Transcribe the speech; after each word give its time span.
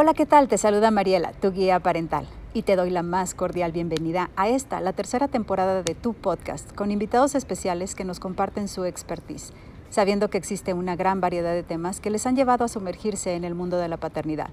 Hola, 0.00 0.14
¿qué 0.14 0.26
tal? 0.26 0.46
Te 0.46 0.58
saluda 0.58 0.92
Mariela, 0.92 1.32
tu 1.32 1.50
guía 1.50 1.80
parental, 1.80 2.24
y 2.54 2.62
te 2.62 2.76
doy 2.76 2.88
la 2.88 3.02
más 3.02 3.34
cordial 3.34 3.72
bienvenida 3.72 4.30
a 4.36 4.48
esta, 4.48 4.80
la 4.80 4.92
tercera 4.92 5.26
temporada 5.26 5.82
de 5.82 5.96
tu 5.96 6.14
podcast, 6.14 6.72
con 6.72 6.92
invitados 6.92 7.34
especiales 7.34 7.96
que 7.96 8.04
nos 8.04 8.20
comparten 8.20 8.68
su 8.68 8.84
expertise, 8.84 9.52
sabiendo 9.90 10.30
que 10.30 10.38
existe 10.38 10.72
una 10.72 10.94
gran 10.94 11.20
variedad 11.20 11.52
de 11.52 11.64
temas 11.64 11.98
que 11.98 12.10
les 12.10 12.28
han 12.28 12.36
llevado 12.36 12.64
a 12.64 12.68
sumergirse 12.68 13.34
en 13.34 13.42
el 13.42 13.56
mundo 13.56 13.76
de 13.76 13.88
la 13.88 13.96
paternidad. 13.96 14.50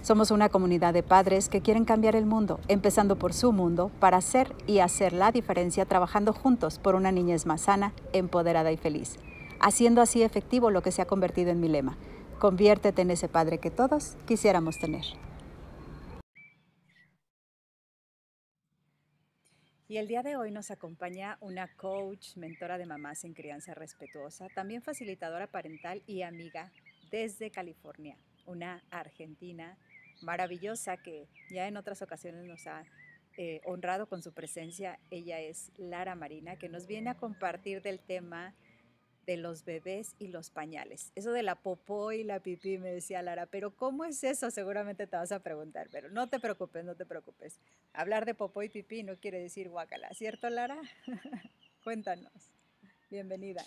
Somos 0.00 0.30
una 0.30 0.48
comunidad 0.48 0.94
de 0.94 1.02
padres 1.02 1.48
que 1.48 1.60
quieren 1.60 1.84
cambiar 1.84 2.14
el 2.14 2.24
mundo, 2.24 2.60
empezando 2.68 3.16
por 3.16 3.32
su 3.32 3.50
mundo, 3.50 3.90
para 3.98 4.18
hacer 4.18 4.54
y 4.68 4.78
hacer 4.78 5.12
la 5.12 5.32
diferencia 5.32 5.86
trabajando 5.86 6.32
juntos 6.32 6.78
por 6.78 6.94
una 6.94 7.10
niñez 7.10 7.46
más 7.46 7.62
sana, 7.62 7.94
empoderada 8.12 8.70
y 8.70 8.76
feliz, 8.76 9.16
haciendo 9.58 10.00
así 10.00 10.22
efectivo 10.22 10.70
lo 10.70 10.82
que 10.82 10.92
se 10.92 11.02
ha 11.02 11.06
convertido 11.06 11.50
en 11.50 11.58
mi 11.58 11.68
lema 11.68 11.98
Conviértete 12.38 13.02
en 13.02 13.10
ese 13.10 13.28
padre 13.28 13.58
que 13.58 13.70
todos 13.70 14.16
quisiéramos 14.26 14.78
tener. 14.78 15.04
Y 19.86 19.98
el 19.98 20.08
día 20.08 20.22
de 20.22 20.36
hoy 20.36 20.50
nos 20.50 20.70
acompaña 20.70 21.38
una 21.40 21.68
coach, 21.76 22.36
mentora 22.36 22.78
de 22.78 22.86
mamás 22.86 23.22
en 23.24 23.34
crianza 23.34 23.74
respetuosa, 23.74 24.48
también 24.48 24.82
facilitadora 24.82 25.46
parental 25.46 26.02
y 26.06 26.22
amiga 26.22 26.72
desde 27.10 27.50
California, 27.50 28.16
una 28.46 28.82
argentina 28.90 29.78
maravillosa 30.22 30.96
que 30.96 31.28
ya 31.50 31.68
en 31.68 31.76
otras 31.76 32.02
ocasiones 32.02 32.44
nos 32.44 32.66
ha 32.66 32.84
eh, 33.36 33.60
honrado 33.64 34.06
con 34.06 34.22
su 34.22 34.32
presencia. 34.32 34.98
Ella 35.10 35.40
es 35.40 35.70
Lara 35.76 36.14
Marina, 36.14 36.56
que 36.56 36.68
nos 36.68 36.86
viene 36.86 37.10
a 37.10 37.14
compartir 37.14 37.82
del 37.82 38.00
tema 38.00 38.54
de 39.26 39.36
los 39.36 39.64
bebés 39.64 40.14
y 40.18 40.28
los 40.28 40.50
pañales. 40.50 41.12
Eso 41.14 41.32
de 41.32 41.42
la 41.42 41.54
popó 41.54 42.12
y 42.12 42.24
la 42.24 42.40
pipí, 42.40 42.78
me 42.78 42.90
decía 42.90 43.22
Lara, 43.22 43.46
pero 43.46 43.74
¿cómo 43.74 44.04
es 44.04 44.22
eso? 44.24 44.50
Seguramente 44.50 45.06
te 45.06 45.16
vas 45.16 45.32
a 45.32 45.40
preguntar, 45.40 45.88
pero 45.90 46.10
no 46.10 46.28
te 46.28 46.40
preocupes, 46.40 46.84
no 46.84 46.94
te 46.94 47.06
preocupes. 47.06 47.58
Hablar 47.92 48.26
de 48.26 48.34
popó 48.34 48.62
y 48.62 48.68
pipí 48.68 49.02
no 49.02 49.16
quiere 49.16 49.40
decir 49.40 49.68
guacala, 49.68 50.08
¿cierto 50.14 50.48
Lara? 50.50 50.78
Cuéntanos. 51.84 52.32
Bienvenida. 53.10 53.64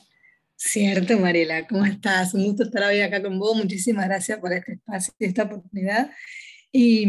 Cierto, 0.55 1.19
Mariela, 1.19 1.67
¿cómo 1.67 1.85
estás? 1.85 2.33
Un 2.33 2.45
gusto 2.45 2.63
estar 2.63 2.83
hoy 2.83 3.01
acá 3.01 3.21
con 3.21 3.37
vos. 3.37 3.55
Muchísimas 3.55 4.07
gracias 4.07 4.39
por 4.39 4.51
este 4.51 4.73
espacio 4.73 5.13
y 5.19 5.25
esta 5.25 5.43
oportunidad. 5.43 6.11
Y 6.71 7.07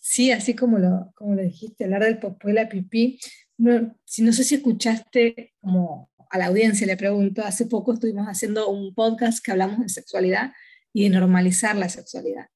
sí, 0.00 0.30
así 0.30 0.54
como 0.54 0.78
lo, 0.78 1.10
como 1.14 1.34
lo 1.34 1.42
dijiste, 1.42 1.84
hablar 1.84 2.04
del 2.04 2.18
popó 2.18 2.50
y 2.50 2.52
la 2.52 2.68
pipí, 2.68 3.18
no, 3.56 3.98
si 4.04 4.22
no 4.22 4.32
sé 4.32 4.44
si 4.44 4.56
escuchaste 4.56 5.54
como 5.60 6.09
a 6.30 6.38
la 6.38 6.46
audiencia 6.46 6.86
le 6.86 6.96
pregunto, 6.96 7.44
hace 7.44 7.66
poco 7.66 7.92
estuvimos 7.92 8.26
haciendo 8.26 8.70
un 8.70 8.94
podcast 8.94 9.44
que 9.44 9.50
hablamos 9.50 9.80
de 9.80 9.88
sexualidad 9.88 10.52
y 10.92 11.04
de 11.04 11.10
normalizar 11.10 11.76
la 11.76 11.88
sexualidad. 11.88 12.46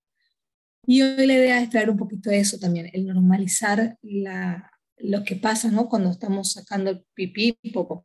Y 0.86 1.02
hoy 1.02 1.26
la 1.26 1.34
idea 1.34 1.60
es 1.60 1.70
traer 1.70 1.90
un 1.90 1.96
poquito 1.96 2.30
de 2.30 2.38
eso 2.38 2.58
también, 2.58 2.90
el 2.92 3.06
normalizar 3.06 3.98
la, 4.02 4.70
lo 4.98 5.24
que 5.24 5.36
pasa 5.36 5.70
cuando 5.88 6.10
estamos 6.10 6.52
sacando 6.52 6.90
el 6.90 7.04
pipí 7.14 7.58
poco. 7.72 8.04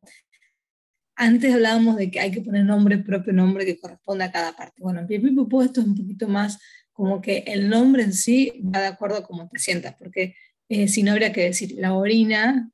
Antes 1.15 1.53
hablábamos 1.53 1.97
de 1.97 2.09
que 2.09 2.19
hay 2.19 2.31
que 2.31 2.41
poner 2.41 2.65
nombre, 2.65 2.97
propio 2.97 3.33
nombre 3.33 3.65
que 3.65 3.79
corresponde 3.79 4.23
a 4.23 4.31
cada 4.31 4.53
parte. 4.53 4.81
Bueno, 4.81 5.01
en 5.01 5.07
pipí 5.07 5.31
popó 5.31 5.61
esto 5.61 5.81
es 5.81 5.87
un 5.87 5.95
poquito 5.95 6.27
más 6.27 6.57
como 6.93 7.21
que 7.21 7.43
el 7.47 7.69
nombre 7.69 8.03
en 8.03 8.13
sí 8.13 8.61
va 8.63 8.81
de 8.81 8.87
acuerdo 8.87 9.17
a 9.17 9.23
cómo 9.23 9.47
te 9.49 9.59
sientas, 9.59 9.95
porque 9.99 10.35
eh, 10.67 10.87
si 10.87 11.03
no 11.03 11.11
habría 11.11 11.31
que 11.31 11.43
decir 11.43 11.75
la 11.77 11.93
orina 11.93 12.71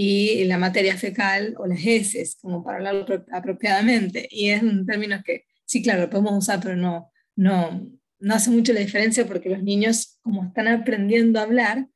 y 0.00 0.44
la 0.44 0.58
materia 0.58 0.96
fecal 0.96 1.56
o 1.58 1.66
las 1.66 1.84
heces, 1.84 2.38
como 2.40 2.62
para 2.62 2.76
hablarlo 2.76 3.24
apropiadamente. 3.32 4.28
Y 4.30 4.50
es 4.50 4.62
un 4.62 4.86
término 4.86 5.20
que 5.24 5.46
sí, 5.66 5.82
claro, 5.82 6.02
lo 6.02 6.08
podemos 6.08 6.38
usar, 6.38 6.60
pero 6.62 6.76
no, 6.76 7.10
no, 7.34 7.90
no 8.20 8.34
hace 8.34 8.48
mucho 8.52 8.72
la 8.72 8.78
diferencia 8.78 9.26
porque 9.26 9.48
los 9.48 9.60
niños, 9.60 10.20
como 10.22 10.44
están 10.44 10.68
aprendiendo 10.68 11.40
a 11.40 11.42
hablar, 11.42 11.88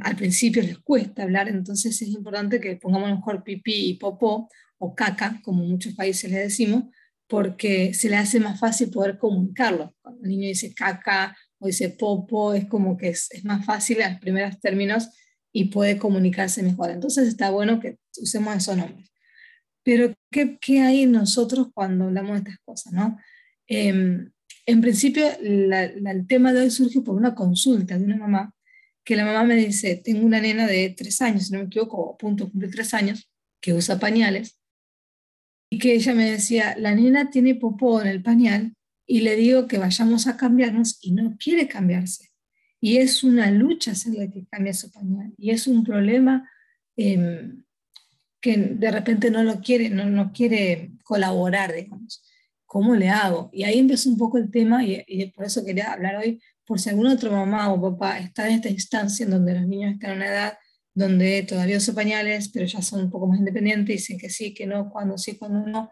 al 0.00 0.16
principio 0.16 0.62
les 0.62 0.78
cuesta 0.78 1.24
hablar, 1.24 1.50
entonces 1.50 2.00
es 2.00 2.08
importante 2.08 2.58
que 2.58 2.76
pongamos 2.76 3.10
mejor 3.10 3.44
pipí 3.44 3.90
y 3.90 3.94
popó 3.98 4.48
o 4.78 4.94
caca, 4.94 5.38
como 5.44 5.62
en 5.62 5.72
muchos 5.72 5.92
países 5.92 6.30
le 6.30 6.38
decimos, 6.38 6.84
porque 7.26 7.92
se 7.92 8.08
le 8.08 8.16
hace 8.16 8.40
más 8.40 8.58
fácil 8.60 8.88
poder 8.88 9.18
comunicarlo. 9.18 9.94
Cuando 10.00 10.22
el 10.22 10.30
niño 10.30 10.48
dice 10.48 10.72
caca 10.72 11.36
o 11.58 11.66
dice 11.66 11.90
popo, 11.90 12.54
es 12.54 12.64
como 12.64 12.96
que 12.96 13.10
es, 13.10 13.30
es 13.30 13.44
más 13.44 13.62
fácil 13.66 14.00
en 14.00 14.12
los 14.12 14.20
primeros 14.20 14.58
términos 14.58 15.10
y 15.52 15.66
puede 15.66 15.98
comunicarse 15.98 16.62
mejor. 16.62 16.90
Entonces 16.90 17.28
está 17.28 17.50
bueno 17.50 17.80
que 17.80 17.98
usemos 18.20 18.56
esos 18.56 18.76
nombres. 18.76 19.10
Pero, 19.84 20.14
¿qué, 20.30 20.58
qué 20.60 20.80
hay 20.80 21.06
nosotros 21.06 21.68
cuando 21.74 22.04
hablamos 22.04 22.32
de 22.34 22.38
estas 22.50 22.58
cosas? 22.64 22.92
¿no? 22.92 23.18
Em, 23.66 24.30
en 24.66 24.80
principio, 24.80 25.26
el 25.40 26.26
tema 26.28 26.52
de 26.52 26.60
hoy 26.60 26.70
surge 26.70 27.00
por 27.00 27.16
una 27.16 27.34
consulta 27.34 27.98
de 27.98 28.04
una 28.04 28.16
mamá, 28.16 28.54
que 29.04 29.16
la 29.16 29.24
mamá 29.24 29.42
me 29.44 29.56
dice, 29.56 29.96
tengo 29.96 30.24
una 30.24 30.40
nena 30.40 30.66
de 30.66 30.94
tres 30.96 31.20
años, 31.20 31.46
si 31.46 31.52
no 31.52 31.58
me 31.58 31.64
equivoco, 31.64 32.16
punto 32.16 32.44
de 32.44 32.50
cumplir 32.50 32.70
tres 32.70 32.94
años, 32.94 33.28
que 33.60 33.74
usa 33.74 33.98
pañales, 33.98 34.58
y 35.68 35.78
que 35.78 35.94
ella 35.94 36.14
me 36.14 36.30
decía, 36.30 36.76
la 36.78 36.94
nena 36.94 37.30
tiene 37.30 37.54
popó 37.54 38.00
en 38.00 38.08
el 38.08 38.22
pañal 38.22 38.74
y 39.06 39.20
le 39.20 39.36
digo 39.36 39.66
que 39.66 39.78
vayamos 39.78 40.26
a 40.26 40.36
cambiarnos 40.36 40.98
y 41.00 41.12
no 41.12 41.36
quiere 41.38 41.66
cambiarse. 41.66 42.31
Y 42.84 42.96
es 42.96 43.22
una 43.22 43.48
lucha 43.52 43.92
hacerle 43.92 44.28
que 44.28 44.44
cambie 44.50 44.74
su 44.74 44.90
pañal. 44.90 45.32
Y 45.38 45.50
es 45.50 45.68
un 45.68 45.84
problema 45.84 46.50
em, 46.96 47.62
que 48.40 48.56
de 48.56 48.90
repente 48.90 49.30
no 49.30 49.44
lo 49.44 49.60
quiere, 49.60 49.88
no, 49.88 50.04
no 50.06 50.32
quiere 50.32 50.90
colaborar, 51.04 51.72
digamos. 51.72 52.24
¿Cómo 52.66 52.96
le 52.96 53.08
hago? 53.08 53.50
Y 53.52 53.62
ahí 53.62 53.78
empezó 53.78 54.10
un 54.10 54.18
poco 54.18 54.36
el 54.36 54.50
tema 54.50 54.84
y, 54.84 55.00
y, 55.06 55.26
por 55.26 55.44
eso 55.44 55.64
quería 55.64 55.92
hablar 55.92 56.16
hoy, 56.16 56.42
por 56.66 56.80
si 56.80 56.88
alguna 56.90 57.12
otra 57.12 57.30
mamá 57.30 57.72
o 57.72 57.80
papá 57.80 58.18
está 58.18 58.48
en 58.48 58.56
esta 58.56 58.68
instancia 58.68 59.24
en 59.24 59.30
donde 59.30 59.54
los 59.54 59.68
niños 59.68 59.92
están 59.92 60.10
en 60.10 60.16
una 60.16 60.26
edad 60.26 60.58
donde 60.92 61.44
todavía 61.44 61.76
usan 61.76 61.94
pañales, 61.94 62.48
pero 62.48 62.66
ya 62.66 62.82
son 62.82 63.02
un 63.02 63.10
poco 63.10 63.28
más 63.28 63.38
independientes, 63.38 63.96
dicen 63.96 64.18
que 64.18 64.28
sí, 64.28 64.54
que 64.54 64.66
no, 64.66 64.90
cuando 64.90 65.16
sí, 65.18 65.36
cuando 65.36 65.64
no. 65.64 65.88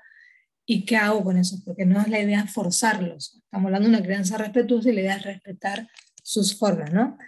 ¿Y 0.66 0.84
qué 0.84 0.96
hago 0.96 1.22
con 1.22 1.36
eso? 1.36 1.62
Porque 1.64 1.86
no 1.86 2.00
es 2.00 2.08
la 2.08 2.20
idea 2.20 2.46
forzarlos. 2.48 3.40
Estamos 3.44 3.66
hablando 3.66 3.88
de 3.88 3.94
una 3.94 4.04
crianza 4.04 4.38
respetuosa 4.38 4.90
y 4.90 4.94
la 4.94 5.00
idea 5.02 5.16
es 5.16 5.22
respetar 5.22 5.88
sus 6.30 6.56
formas, 6.56 6.92
¿no? 6.92 7.18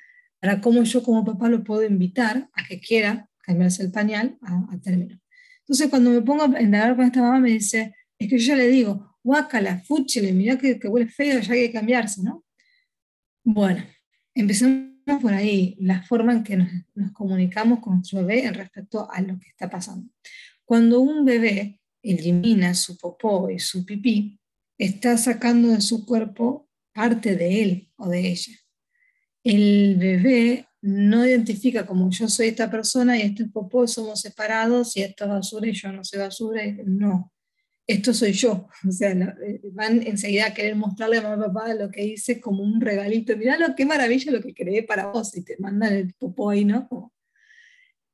Para 0.41 0.61
cómo 0.61 0.85
yo 0.85 1.03
como 1.03 1.25
papá 1.25 1.49
lo 1.49 1.65
puedo 1.65 1.83
invitar 1.85 2.49
a 2.53 2.65
que 2.65 2.79
quiera 2.81 3.29
cambiarse 3.43 3.83
el 3.83 3.91
pañal 3.91 4.39
a, 4.43 4.79
término. 4.81 5.19
Entonces 5.61 5.89
cuando 5.91 6.11
me 6.11 6.23
pongo 6.23 6.45
a 6.45 6.63
indagar 6.63 6.95
con 6.95 7.05
esta 7.05 7.21
mamá 7.21 7.41
me 7.41 7.51
dice, 7.51 7.95
es 8.17 8.29
que 8.29 8.39
yo 8.39 8.55
le 8.55 8.69
digo, 8.69 9.17
guácala, 9.25 9.81
fúchele, 9.81 10.33
mira 10.33 10.57
que, 10.57 10.79
que 10.79 10.87
huele 10.87 11.09
feo, 11.09 11.41
ya 11.41 11.53
hay 11.53 11.67
que 11.67 11.73
cambiarse, 11.73 12.23
¿no? 12.23 12.45
Bueno, 13.43 13.85
empecemos 14.35 14.93
por 15.21 15.35
ahí, 15.35 15.77
la 15.81 16.03
forma 16.05 16.33
en 16.33 16.45
que 16.45 16.57
nos, 16.57 16.69
nos 16.95 17.11
comunicamos 17.13 17.81
con 17.81 17.95
nuestro 17.95 18.21
bebé 18.21 18.47
en 18.47 18.55
respecto 18.55 19.11
a 19.11 19.21
lo 19.21 19.37
que 19.41 19.49
está 19.49 19.69
pasando. 19.69 20.09
Cuando 20.65 21.01
un 21.01 21.25
bebé 21.25 21.81
elimina 22.03 22.73
su 22.75 22.97
popó 22.97 23.51
y 23.51 23.59
su 23.59 23.85
pipí, 23.85 24.39
está 24.79 25.17
sacando 25.17 25.69
de 25.69 25.81
su 25.81 26.07
cuerpo 26.07 26.69
parte 26.93 27.35
de 27.35 27.63
él 27.63 27.93
o 27.97 28.09
de 28.09 28.29
ella 28.31 28.62
el 29.45 29.97
bebé 29.99 30.67
no 30.81 31.27
identifica 31.27 31.87
como 31.87 32.11
yo 32.11 32.29
soy 32.29 32.49
esta 32.49 32.71
persona 32.71 33.17
y 33.17 33.23
este 33.23 33.45
es 33.45 33.51
popó, 33.51 33.87
somos 33.87 34.21
separados 34.21 34.97
y 34.97 35.03
esto 35.03 35.25
es 35.25 35.31
basura 35.31 35.69
y 35.69 35.73
yo 35.73 35.93
no 35.93 36.05
soy 36.05 36.19
basura. 36.21 36.63
No, 36.85 37.33
esto 37.87 38.13
soy 38.13 38.33
yo. 38.33 38.69
O 38.89 38.93
sea, 38.93 39.13
eh, 39.13 39.61
van 39.73 40.03
enseguida 40.03 40.47
a 40.47 40.55
querer 40.55 40.77
mostrarle 40.77 41.19
a 41.19 41.23
mamá 41.23 41.45
y 41.45 41.47
papá 41.47 41.75
lo 41.75 41.91
que 41.91 42.05
hice 42.05 42.41
como 42.41 42.63
un 42.63 42.81
regalito. 42.81 43.37
Mirá 43.37 43.59
lo 43.59 43.75
qué 43.77 43.87
maravilla 43.87 44.33
lo 44.33 44.43
que 44.43 44.55
creé 44.55 44.83
para 44.83 45.07
vos 45.07 45.37
y 45.37 45.43
te 45.45 45.57
mandan 45.59 45.93
el 45.93 46.15
popó 46.15 46.51
ahí, 46.51 46.65
¿no? 46.65 46.89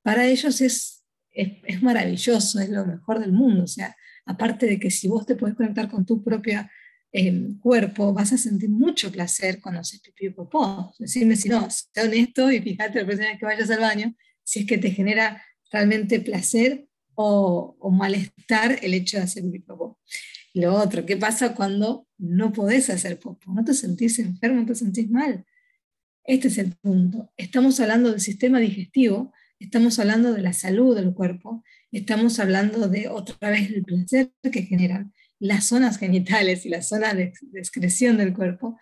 para 0.09 0.25
ellos 0.27 0.63
es, 0.63 1.05
es, 1.33 1.53
es 1.65 1.83
maravilloso, 1.83 2.61
es 2.61 2.71
lo 2.71 2.87
mejor 2.87 3.19
del 3.19 3.33
mundo. 3.33 3.65
O 3.65 3.67
sea, 3.67 3.95
aparte 4.25 4.65
de 4.65 4.79
que 4.79 4.91
si 4.91 5.07
vos 5.07 5.27
te 5.27 5.37
podés 5.37 5.55
conectar 5.55 5.91
con 5.91 6.07
tu 6.07 6.25
propia 6.25 6.71
cuerpo, 7.61 8.13
vas 8.13 8.33
a 8.33 8.39
sentir 8.39 8.69
mucho 8.69 9.11
placer 9.11 9.61
cuando 9.61 9.81
haces 9.81 10.01
pipí 10.01 10.27
y 10.27 10.31
popó. 10.31 10.93
Decirme 10.99 11.37
si 11.37 11.49
no, 11.49 11.69
sé 11.71 12.01
honesto 12.01 12.51
y 12.51 12.61
fíjate 12.61 13.01
la 13.01 13.07
próxima 13.07 13.31
vez 13.31 13.39
que 13.39 13.47
vayas 13.47 13.71
al 13.71 13.81
baño, 13.81 14.15
si 14.43 14.61
es 14.61 14.67
que 14.67 14.79
te 14.79 14.91
genera 14.91 15.43
realmente 15.71 16.21
placer 16.21 16.87
o, 17.15 17.77
o 17.79 17.91
malestar 17.91 18.79
el 18.83 18.95
hecho 18.95 19.17
de 19.17 19.25
hacer 19.25 19.43
pipí 19.45 19.59
y 19.59 19.61
popó. 19.61 19.99
lo 20.55 20.75
otro, 20.75 21.05
¿qué 21.05 21.17
pasa 21.17 21.55
cuando 21.55 22.07
no 22.19 22.53
podés 22.53 22.91
hacer 22.91 23.19
popó? 23.19 23.53
¿No 23.53 23.65
te 23.65 23.75
sentís 23.75 24.19
enfermo? 24.19 24.61
¿No 24.61 24.67
te 24.67 24.75
sentís 24.75 25.11
mal? 25.11 25.45
Este 26.25 26.49
es 26.49 26.59
el 26.59 26.73
punto. 26.77 27.33
Estamos 27.37 27.81
hablando 27.81 28.11
del 28.11 28.21
sistema 28.21 28.59
digestivo, 28.59 29.33
estamos 29.59 29.99
hablando 29.99 30.35
de 30.35 30.43
la 30.43 30.53
salud 30.53 30.95
del 30.95 31.15
cuerpo, 31.15 31.65
estamos 31.91 32.39
hablando 32.39 32.89
de 32.89 33.09
otra 33.09 33.51
vez 33.51 33.71
el 33.71 33.83
placer 33.83 34.31
que 34.53 34.63
generan 34.63 35.13
las 35.39 35.67
zonas 35.67 35.99
genitales 35.99 36.67
y 36.67 36.69
las 36.69 36.89
zonas 36.89 37.17
de, 37.17 37.33
excreción 37.55 38.17
del 38.17 38.35
cuerpo 38.35 38.79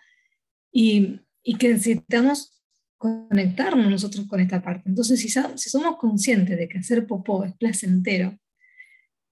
y, 0.71 1.21
que 1.59 1.69
necesitamos 1.69 2.61
conectarnos 2.97 3.89
nosotros 3.89 4.27
con 4.27 4.41
esta 4.41 4.61
parte. 4.61 4.89
Entonces, 4.89 5.19
si, 5.21 5.29
si 5.29 5.69
somos 5.69 5.97
conscientes 5.97 6.57
de 6.57 6.67
que 6.67 6.79
hacer 6.79 7.07
popó 7.07 7.45
es 7.45 7.53
placentero, 7.53 8.37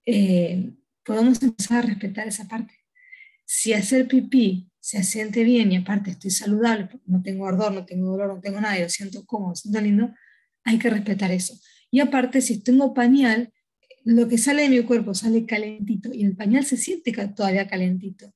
eh, 0.06 0.72
podemos 1.04 1.42
empezar 1.42 1.84
a 1.84 1.88
respetar 1.88 2.28
esa 2.28 2.48
parte. 2.48 2.74
Si 3.44 3.74
hacer 3.74 4.08
pipí 4.08 4.72
se 4.80 5.04
siente 5.04 5.44
bien 5.44 5.72
y 5.72 5.78
aparte 5.78 6.12
estoy 6.12 6.32
saludable, 6.32 6.90
no 7.06 7.22
tengo 7.22 7.48
ardor, 7.48 7.74
no 7.74 7.86
tengo 7.86 8.12
dolor, 8.12 8.36
no 8.36 8.40
tengo 8.40 8.62
nada, 8.62 8.78
y 8.78 8.84
lo 8.84 8.90
siento 8.90 9.26
cómodo, 9.26 9.56
siento 9.56 9.82
lindo, 9.82 10.14
hay 10.64 10.80
que 10.80 10.90
respetar 10.90 11.32
eso. 11.32 11.60
Y 11.92 12.00
aparte, 12.00 12.42
si 12.42 12.62
tengo 12.62 12.94
pañal, 12.94 13.52
lo 14.06 14.28
que 14.28 14.38
sale 14.38 14.62
de 14.62 14.70
mi 14.70 14.84
cuerpo 14.84 15.16
sale 15.16 15.46
calentito 15.46 16.14
y 16.14 16.24
el 16.24 16.36
pañal 16.36 16.64
se 16.64 16.78
siente 16.78 17.12
todavía 17.36 17.68
calentito. 17.68 18.32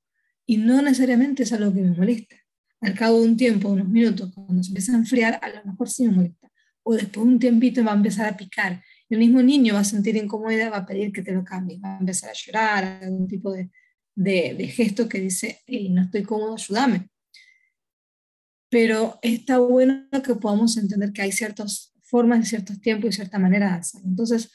Y 0.45 0.57
no 0.57 0.81
necesariamente 0.81 1.44
es 1.44 1.54
algo 1.54 1.71
que 1.71 1.81
me 1.81 1.95
molesta. 1.95 2.36
Al 2.81 2.95
cabo 2.95 3.21
de 3.21 3.27
un 3.27 3.38
tiempo, 3.38 3.69
unos 3.69 3.88
minutos, 3.88 4.31
cuando 4.33 4.63
se 4.63 4.69
empieza 4.69 4.94
a 4.94 4.95
enfriar, 4.95 5.39
a 5.42 5.50
lo 5.50 5.63
mejor 5.63 5.89
sí 5.89 6.07
me 6.07 6.16
molesta. 6.16 6.51
O 6.81 6.95
después 6.95 7.25
de 7.25 7.33
un 7.33 7.39
tiempito 7.39 7.83
va 7.83 7.92
a 7.92 7.95
empezar 7.95 8.25
a 8.25 8.36
picar. 8.36 8.83
El 9.10 9.19
mismo 9.19 9.44
niño 9.44 9.75
va 9.75 9.81
a 9.81 9.83
sentir 9.83 10.16
incomodidad, 10.16 10.71
va 10.71 10.77
a 10.77 10.86
pedir 10.88 11.12
que 11.12 11.21
te 11.21 11.33
lo 11.33 11.44
cambie, 11.44 11.80
va 11.80 11.98
a 11.98 12.00
empezar 12.00 12.31
a 12.31 12.33
llorar, 12.33 13.04
algún 13.04 13.27
tipo 13.27 13.51
de, 13.51 13.69
de, 14.16 14.68
gesto 14.68 15.07
que 15.07 15.19
dice, 15.19 15.62
no 15.92 16.01
estoy 16.01 16.24
cómodo, 16.24 16.56
ayúdame. 16.56 17.10
Pero 18.69 19.19
está 19.21 19.60
bueno 19.60 20.07
que 20.24 20.33
podamos 20.33 20.77
entender 20.77 21.13
que 21.13 21.21
hay 21.21 21.31
ciertas 21.31 21.94
formas, 22.01 22.48
ciertos 22.48 22.81
tiempos 22.81 23.10
y 23.10 23.13
cierta 23.13 23.38
manera 23.38 23.68
de 23.68 23.80
hacerlo. 23.80 24.07
Entonces, 24.07 24.51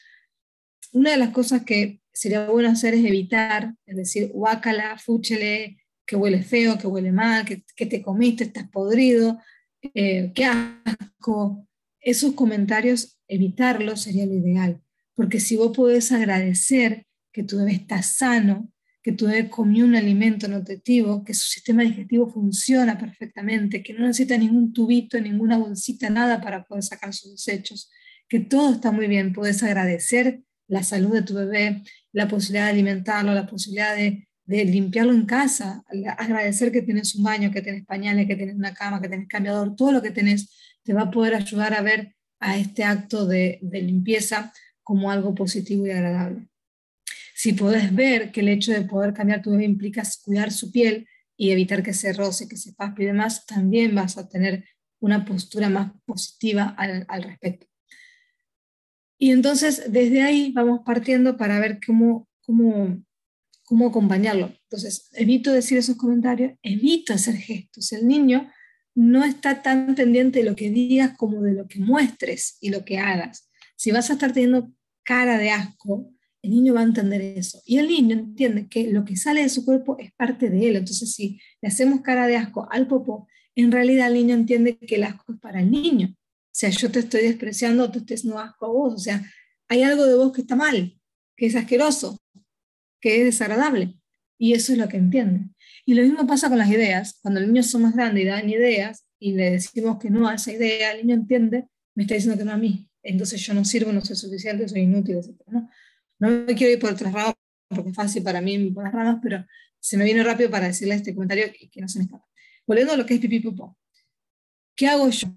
una 0.94 1.11
de 1.11 1.17
las 1.17 1.31
cosas 1.31 1.64
que 1.64 2.00
sería 2.12 2.49
bueno 2.49 2.70
hacer 2.70 2.94
es 2.94 3.05
evitar, 3.05 3.75
es 3.85 3.96
decir, 3.96 4.31
guácala, 4.32 4.96
fúchele, 4.96 5.79
que 6.06 6.17
huele 6.17 6.43
feo, 6.43 6.79
que 6.79 6.87
huele 6.87 7.11
mal, 7.11 7.44
que, 7.44 7.87
te 7.87 8.00
comiste, 8.00 8.44
estás 8.44 8.69
podrido, 8.69 9.41
eh, 9.82 10.32
qué 10.35 10.44
asco. 10.44 11.67
Esos 12.00 12.35
comentarios, 12.35 13.19
evitarlos 13.26 14.02
sería 14.02 14.25
lo 14.25 14.35
ideal, 14.35 14.81
porque 15.14 15.41
si 15.41 15.56
vos 15.56 15.76
podés 15.76 16.12
agradecer 16.12 17.06
que 17.32 17.43
tu 17.43 17.58
bebé 17.58 17.73
está 17.73 18.02
sano, 18.02 18.70
que 19.02 19.12
tu 19.12 19.26
bebé 19.26 19.50
comió 19.50 19.85
un 19.85 19.96
alimento 19.96 20.46
nutritivo, 20.46 21.25
que 21.25 21.35
su 21.35 21.49
sistema 21.49 21.82
digestivo 21.82 22.31
funciona 22.31 22.96
perfectamente, 22.96 23.82
que 23.82 23.94
no 23.94 24.06
necesita 24.06 24.38
ningún 24.38 24.73
tubito, 24.73 25.20
ninguna 25.20 25.58
bolsita, 25.58 26.08
nada 26.08 26.41
para 26.41 26.64
poder 26.64 26.85
sacar 26.85 27.12
sus 27.12 27.32
desechos, 27.32 27.91
que 28.29 28.38
todo 28.38 28.75
está 28.75 28.93
muy 28.93 29.08
bien, 29.08 29.32
puedes 29.32 29.62
agradecer 29.62 30.43
la 30.69 30.83
salud 30.83 31.13
de 31.13 31.23
tu 31.23 31.35
bebé, 31.35 31.83
la 32.13 32.29
posibilidad 32.29 32.67
de 32.67 32.73
alimentarlo, 32.73 33.35
la 33.35 33.47
posibilidad 33.47 33.97
de, 33.97 34.27
limpiarlo 34.47 35.13
en 35.13 35.25
casa, 35.25 35.83
agradecer 36.19 36.71
que 36.71 36.83
tienes 36.83 37.15
un 37.15 37.25
baño, 37.25 37.51
que 37.51 37.63
tienes 37.63 37.87
pañales, 37.87 38.27
que 38.27 38.37
tienes 38.37 38.55
una 38.57 38.75
cama, 38.75 39.01
que 39.01 39.09
tienes 39.09 39.27
cambiador, 39.27 39.75
todo 39.75 39.91
lo 39.91 40.03
que 40.03 40.11
tienes 40.11 40.51
te 40.83 40.93
va 40.93 41.03
a 41.03 41.11
poder 41.11 41.35
ayudar 41.35 41.73
a 41.73 41.81
ver 41.81 42.15
a 42.41 42.59
este 42.59 42.85
acto 42.85 43.27
de, 43.27 43.59
limpieza 43.63 44.53
como 44.83 45.11
algo 45.11 45.35
positivo 45.35 45.87
y 45.87 45.93
agradable. 45.93 46.47
Si 47.35 47.55
puedes 47.55 47.95
ver 47.95 48.33
que 48.33 48.41
el 48.41 48.49
hecho 48.49 48.73
de 48.73 48.83
poder 48.83 49.15
cambiar 49.15 49.41
tu 49.41 49.51
bebé 49.51 49.65
implica 49.65 50.03
cuidar 50.23 50.53
su 50.53 50.71
piel 50.71 51.09
y 51.39 51.51
evitar 51.51 51.83
que 51.83 51.95
se 51.95 52.13
roce, 52.13 52.47
que 52.47 52.59
se 52.59 52.75
paspe 52.75 53.03
y 53.03 53.07
demás, 53.07 53.47
también 53.47 53.95
vas 53.95 54.19
a 54.19 54.29
tener 54.29 54.65
una 55.01 55.25
postura 55.25 55.71
más 55.71 55.93
positiva 56.05 56.77
al 56.77 57.23
respecto. 57.23 57.67
Y 59.25 59.31
entonces 59.31 59.85
desde 59.88 60.21
ahí 60.21 60.53
vamos 60.53 60.81
partiendo 60.85 61.38
para 61.38 61.59
ver 61.59 61.81
cómo, 61.87 62.29
cómo, 62.43 63.03
cómo 63.65 63.87
acompañarlo. 63.87 64.53
Entonces, 64.65 65.09
evito 65.15 65.50
decir 65.50 65.79
esos 65.79 65.97
comentarios, 65.97 66.59
evito 66.62 67.15
hacer 67.15 67.37
gestos. 67.37 67.91
El 67.93 68.06
niño 68.06 68.50
no 68.94 69.25
está 69.25 69.62
tan 69.62 69.94
pendiente 69.94 70.41
de 70.41 70.44
lo 70.44 70.55
que 70.55 70.69
digas 70.69 71.17
como 71.17 71.41
de 71.41 71.55
lo 71.55 71.67
que 71.67 71.81
muestres 71.81 72.59
y 72.61 72.69
lo 72.69 72.85
que 72.85 72.99
hagas. 72.99 73.49
Si 73.76 73.93
vas 73.93 74.11
a 74.11 74.12
estar 74.12 74.35
teniendo 74.35 74.71
cara 75.05 75.38
de 75.38 75.53
asco, 75.53 76.12
el 76.43 76.50
niño 76.50 76.75
va 76.75 76.81
a 76.81 76.85
entender 76.85 77.23
eso. 77.23 77.62
Y 77.65 77.79
el 77.79 77.88
niño 77.88 78.17
entiende 78.17 78.69
que 78.69 78.93
lo 78.93 79.06
que 79.06 79.17
sale 79.17 79.41
de 79.41 79.49
su 79.49 79.65
cuerpo 79.65 79.97
es 79.99 80.12
parte 80.12 80.50
de 80.50 80.69
él. 80.69 80.77
Entonces, 80.77 81.15
si 81.15 81.41
le 81.62 81.69
hacemos 81.69 82.03
cara 82.03 82.27
de 82.27 82.37
asco 82.37 82.69
al 82.70 82.87
popó, 82.87 83.27
en 83.55 83.73
realidad 83.73 84.09
el 84.09 84.15
niño 84.17 84.35
entiende 84.35 84.77
que 84.77 84.97
el 84.97 85.05
asco 85.05 85.32
es 85.32 85.41
para 85.41 85.62
el 85.62 85.70
niño. 85.70 86.15
Sea, 86.55 86.71
yo 86.71 86.89
te 86.89 87.01
estoy 87.01 87.23
despreciando 87.23 87.91
te 87.91 87.99
estoy 87.99 88.15
haciendo 88.15 88.39
asco 88.39 88.67
a 88.67 88.69
vos. 88.69 88.95
O 88.95 88.99
sea, 88.99 89.23
hay 89.69 89.83
algo 89.83 90.06
de 90.06 90.15
vos 90.15 90.33
que 90.33 90.43
está 90.43 90.55
mal, 90.55 90.97
que 91.37 91.47
es 91.47 91.56
asqueroso, 91.56 92.23
que 93.01 93.19
es 93.19 93.25
desagradable. 93.25 93.99
Y 94.39 94.53
eso 94.53 94.73
es 94.73 94.79
lo 94.79 94.89
que 94.89 94.97
entiende. 94.97 95.49
Y 95.85 95.95
lo 95.95 96.03
mismo 96.03 96.27
pasa 96.29 96.49
con 96.49 96.59
las 96.59 96.71
ideas. 96.71 97.19
Cuando 97.21 97.41
los 97.41 97.49
niños 97.49 97.67
son 97.67 97.83
más 97.83 97.95
grandes 97.95 98.23
y 98.23 98.27
dan 98.27 98.49
ideas 98.49 99.05
y 99.19 99.33
le 99.33 99.51
decimos 99.51 99.99
que 99.99 100.11
no 100.11 100.29
a 100.29 100.35
esa 100.35 100.53
idea, 100.53 100.93
el 100.93 101.05
niño 101.05 101.17
entiende, 101.17 101.67
me 101.97 102.05
está 102.05 102.15
diciendo 102.15 102.39
que 102.39 102.45
no 102.45 102.53
a 102.53 102.56
mí. 102.56 102.89
Entonces 103.03 103.41
yo 103.41 103.53
no 103.53 103.65
sirvo, 103.65 103.93
no 103.93 104.01
soy 104.01 104.15
suficiente, 104.15 104.69
soy 104.69 104.83
inútil, 104.83 105.17
etc. 105.17 105.41
¿no? 105.49 105.69
no 106.21 106.31
me 106.31 106.55
quiero 106.55 106.73
ir 106.73 106.79
por 106.79 106.93
otras 106.93 107.12
ramas 107.12 107.35
porque 107.69 107.91
es 107.91 107.97
fácil 107.97 108.23
para 108.23 108.41
mí 108.41 108.71
por 108.71 108.85
las 108.85 108.93
ramas, 108.93 109.19
pero 109.21 109.45
se 109.81 109.97
me 109.97 110.05
viene 110.05 110.23
rápido 110.23 110.51
para 110.51 110.69
decirle 110.69 110.95
este 110.95 111.15
comentario 111.15 111.47
que, 111.53 111.69
que 111.69 111.81
no 111.81 111.89
se 111.89 111.99
me 111.99 112.05
escapa. 112.05 112.25
Volviendo 112.65 112.93
a 112.93 112.97
lo 112.97 113.05
que 113.05 113.15
es 113.15 113.21
pipí 113.21 113.41
popó. 113.41 113.77
¿Qué 114.77 114.87
hago 114.87 115.09
yo? 115.11 115.29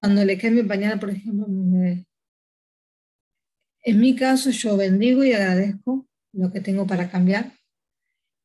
Cuando 0.00 0.24
le 0.24 0.38
cambio 0.38 0.66
pañal, 0.66 0.98
por 0.98 1.10
ejemplo, 1.10 1.44
a 1.44 1.48
mi 1.48 1.78
bebé. 1.78 2.06
En 3.82 4.00
mi 4.00 4.14
caso, 4.14 4.50
yo 4.50 4.76
bendigo 4.76 5.24
y 5.24 5.32
agradezco 5.32 6.08
lo 6.32 6.50
que 6.52 6.60
tengo 6.60 6.86
para 6.86 7.10
cambiar 7.10 7.52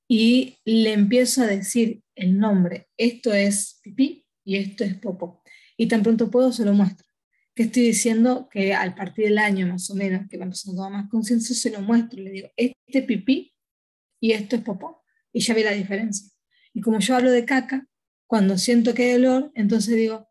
y 0.08 0.58
le 0.66 0.94
empiezo 0.94 1.42
a 1.42 1.48
decir 1.48 2.02
el 2.16 2.38
nombre. 2.38 2.88
Esto 2.98 3.34
es 3.34 3.80
pipí 3.82 4.26
y 4.44 4.58
esto 4.58 4.84
es 4.84 4.96
popo. 4.96 5.44
Y 5.78 5.88
tan 5.88 6.04
pronto 6.04 6.30
puedo, 6.30 6.52
se 6.52 6.66
lo 6.66 6.74
muestro. 6.74 7.08
Que 7.54 7.64
estoy 7.64 7.84
diciendo 7.84 8.50
que 8.52 8.74
al 8.74 8.96
partir 8.96 9.26
del 9.26 9.38
año 9.38 9.68
más 9.68 9.90
o 9.90 9.96
menos, 9.96 10.28
que 10.30 10.38
va 10.38 10.44
empezando 10.44 10.82
a 10.82 10.86
tomar 10.86 11.02
más 11.04 11.10
conciencia, 11.10 11.56
se 11.56 11.72
lo 11.72 11.82
muestro. 11.82 12.22
Le 12.22 12.32
digo, 12.32 12.50
este 12.56 12.76
es 13.00 13.06
pipí 13.06 13.54
y 14.20 14.32
esto 14.32 14.58
es 14.58 14.62
popó. 14.62 15.04
Y 15.34 15.40
ya 15.40 15.54
ve 15.54 15.64
la 15.64 15.72
diferencia. 15.72 16.30
Y 16.74 16.82
como 16.82 17.00
yo 17.00 17.16
hablo 17.16 17.32
de 17.32 17.46
caca, 17.46 17.88
cuando 18.28 18.58
siento 18.58 18.94
que 18.94 19.04
hay 19.04 19.22
dolor, 19.22 19.52
entonces 19.56 19.96
digo, 19.96 20.30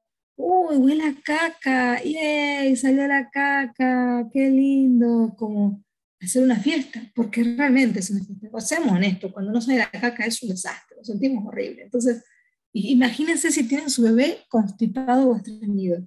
uy, 0.74 0.92
huele 0.92 1.04
a 1.04 1.14
caca, 1.22 2.02
¡yay! 2.02 2.76
Salió 2.76 3.06
la 3.06 3.30
caca, 3.30 4.28
qué 4.32 4.50
lindo, 4.50 5.34
como 5.36 5.84
hacer 6.20 6.42
una 6.42 6.56
fiesta, 6.56 7.00
porque 7.14 7.42
realmente 7.44 8.00
es 8.00 8.10
una 8.10 8.24
fiesta. 8.24 8.48
O 8.52 8.60
seamos 8.60 8.92
honestos, 8.92 9.32
cuando 9.32 9.52
no 9.52 9.60
sale 9.60 9.78
la 9.78 9.90
caca 9.90 10.24
es 10.24 10.42
un 10.42 10.50
desastre, 10.50 10.96
lo 10.96 11.04
sentimos 11.04 11.44
horrible. 11.46 11.82
Entonces, 11.82 12.24
imagínense 12.72 13.50
si 13.50 13.68
tienen 13.68 13.90
su 13.90 14.02
bebé 14.02 14.38
constipado 14.48 15.28
o 15.28 15.36
estreñido, 15.36 16.06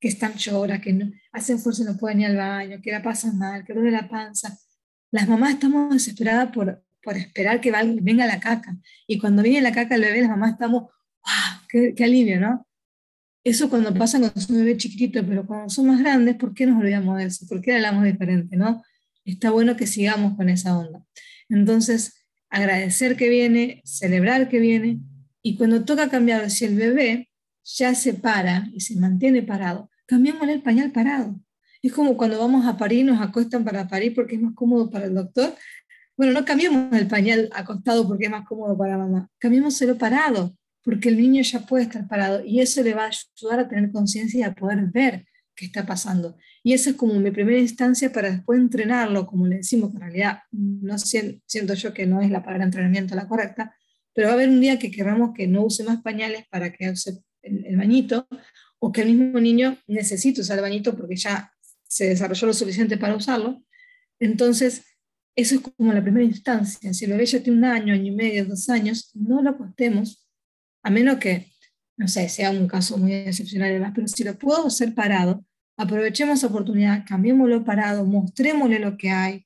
que 0.00 0.08
están 0.08 0.34
llora, 0.34 0.80
que 0.80 0.92
no, 0.92 1.10
hacen 1.32 1.58
fuerza 1.58 1.82
y 1.82 1.86
no 1.86 1.96
pueden 1.96 2.20
ir 2.20 2.26
al 2.26 2.36
baño, 2.36 2.80
que 2.82 2.92
la 2.92 3.02
pasan 3.02 3.38
mal, 3.38 3.64
que 3.64 3.72
duele 3.72 3.90
la 3.90 4.08
panza. 4.08 4.58
Las 5.10 5.28
mamás 5.28 5.54
estamos 5.54 5.92
desesperadas 5.92 6.52
por, 6.52 6.84
por 7.02 7.16
esperar 7.16 7.60
que 7.60 7.72
venga 7.72 8.26
la 8.26 8.40
caca. 8.40 8.76
Y 9.06 9.18
cuando 9.18 9.42
viene 9.42 9.62
la 9.62 9.72
caca 9.72 9.94
el 9.94 10.02
bebé, 10.02 10.20
las 10.20 10.30
mamás 10.30 10.52
estamos, 10.52 10.82
¡wow! 10.82 11.60
Qué, 11.68 11.94
qué 11.94 12.04
alivio, 12.04 12.40
¿no? 12.40 12.66
Eso 13.46 13.70
cuando 13.70 13.94
pasa 13.94 14.18
cuando 14.18 14.40
son 14.40 14.56
bebés 14.56 14.78
chiquititos, 14.78 15.24
pero 15.24 15.46
cuando 15.46 15.70
son 15.70 15.86
más 15.86 16.00
grandes, 16.00 16.34
¿por 16.34 16.52
qué 16.52 16.66
nos 16.66 16.80
olvidamos 16.80 17.16
de 17.16 17.26
eso? 17.26 17.46
¿Por 17.46 17.60
qué 17.60 17.76
hablamos 17.76 18.02
diferente? 18.02 18.56
¿no? 18.56 18.82
Está 19.24 19.52
bueno 19.52 19.76
que 19.76 19.86
sigamos 19.86 20.36
con 20.36 20.48
esa 20.48 20.76
onda. 20.76 21.04
Entonces, 21.48 22.26
agradecer 22.50 23.16
que 23.16 23.28
viene, 23.28 23.82
celebrar 23.84 24.48
que 24.48 24.58
viene, 24.58 24.98
y 25.42 25.56
cuando 25.56 25.84
toca 25.84 26.10
cambiar, 26.10 26.50
si 26.50 26.64
el 26.64 26.74
bebé 26.74 27.30
ya 27.62 27.94
se 27.94 28.14
para 28.14 28.68
y 28.74 28.80
se 28.80 28.96
mantiene 28.96 29.44
parado, 29.44 29.90
cambiémosle 30.06 30.54
el 30.54 30.62
pañal 30.62 30.90
parado. 30.90 31.38
Es 31.82 31.92
como 31.92 32.16
cuando 32.16 32.40
vamos 32.40 32.66
a 32.66 32.76
parir, 32.76 33.06
nos 33.06 33.20
acostan 33.20 33.64
para 33.64 33.86
parir 33.86 34.12
porque 34.12 34.34
es 34.34 34.42
más 34.42 34.54
cómodo 34.56 34.90
para 34.90 35.04
el 35.04 35.14
doctor. 35.14 35.54
Bueno, 36.16 36.32
no 36.32 36.44
cambiemos 36.44 36.92
el 36.92 37.06
pañal 37.06 37.48
acostado 37.52 38.08
porque 38.08 38.24
es 38.24 38.30
más 38.32 38.44
cómodo 38.44 38.76
para 38.76 38.98
mamá, 38.98 39.30
cambiémoselo 39.38 39.96
parado 39.96 40.56
porque 40.86 41.08
el 41.08 41.16
niño 41.16 41.42
ya 41.42 41.66
puede 41.66 41.82
estar 41.82 42.06
parado 42.06 42.44
y 42.44 42.60
eso 42.60 42.80
le 42.80 42.94
va 42.94 43.06
a 43.06 43.10
ayudar 43.10 43.58
a 43.58 43.68
tener 43.68 43.90
conciencia 43.90 44.38
y 44.38 44.42
a 44.44 44.54
poder 44.54 44.86
ver 44.86 45.26
qué 45.56 45.64
está 45.64 45.84
pasando. 45.84 46.36
Y 46.62 46.74
esa 46.74 46.90
es 46.90 46.96
como 46.96 47.14
mi 47.14 47.32
primera 47.32 47.58
instancia 47.58 48.12
para 48.12 48.30
después 48.30 48.60
entrenarlo, 48.60 49.26
como 49.26 49.48
le 49.48 49.56
decimos, 49.56 49.90
que 49.90 49.96
en 49.96 50.02
realidad 50.02 50.38
no 50.52 50.96
siento 50.96 51.74
yo 51.74 51.92
que 51.92 52.06
no 52.06 52.22
es 52.22 52.30
la 52.30 52.44
palabra 52.44 52.66
entrenamiento 52.66 53.16
la 53.16 53.26
correcta, 53.26 53.74
pero 54.14 54.28
va 54.28 54.34
a 54.34 54.36
haber 54.36 54.48
un 54.48 54.60
día 54.60 54.78
que 54.78 54.92
queramos 54.92 55.32
que 55.34 55.48
no 55.48 55.64
use 55.64 55.82
más 55.82 56.02
pañales 56.02 56.44
para 56.50 56.72
que 56.72 56.88
use 56.88 57.18
el, 57.42 57.76
bañito, 57.76 58.28
o 58.78 58.92
que 58.92 59.02
el 59.02 59.12
mismo 59.12 59.40
niño 59.40 59.76
necesite 59.88 60.42
usar 60.42 60.58
el 60.58 60.62
bañito 60.62 60.96
porque 60.96 61.16
ya 61.16 61.50
se 61.82 62.10
desarrolló 62.10 62.46
lo 62.46 62.54
suficiente 62.54 62.96
para 62.96 63.16
usarlo. 63.16 63.60
Entonces, 64.20 64.84
eso 65.34 65.56
es 65.56 65.60
como 65.62 65.92
la 65.92 66.00
primera 66.00 66.24
instancia. 66.24 66.94
Si 66.94 67.06
el 67.06 67.10
bebé 67.10 67.26
ya 67.26 67.42
tiene 67.42 67.58
un 67.58 67.64
año, 67.64 67.92
año 67.92 68.04
y 68.04 68.12
medio, 68.12 68.44
dos 68.44 68.68
años, 68.68 69.10
no 69.14 69.42
lo 69.42 69.50
acostemos 69.50 70.25
a 70.86 70.90
menos 70.90 71.16
que, 71.18 71.50
no 71.96 72.06
sé, 72.06 72.28
sea 72.28 72.52
un 72.52 72.68
caso 72.68 72.96
muy 72.96 73.12
excepcional, 73.12 73.70
además, 73.70 73.90
pero 73.92 74.06
si 74.06 74.22
lo 74.22 74.38
puedo 74.38 74.68
hacer 74.68 74.94
parado, 74.94 75.44
aprovechemos 75.76 76.40
la 76.40 76.48
oportunidad, 76.48 77.04
cambiémoslo 77.08 77.64
parado, 77.64 78.04
mostrémosle 78.04 78.78
lo 78.78 78.96
que 78.96 79.10
hay 79.10 79.44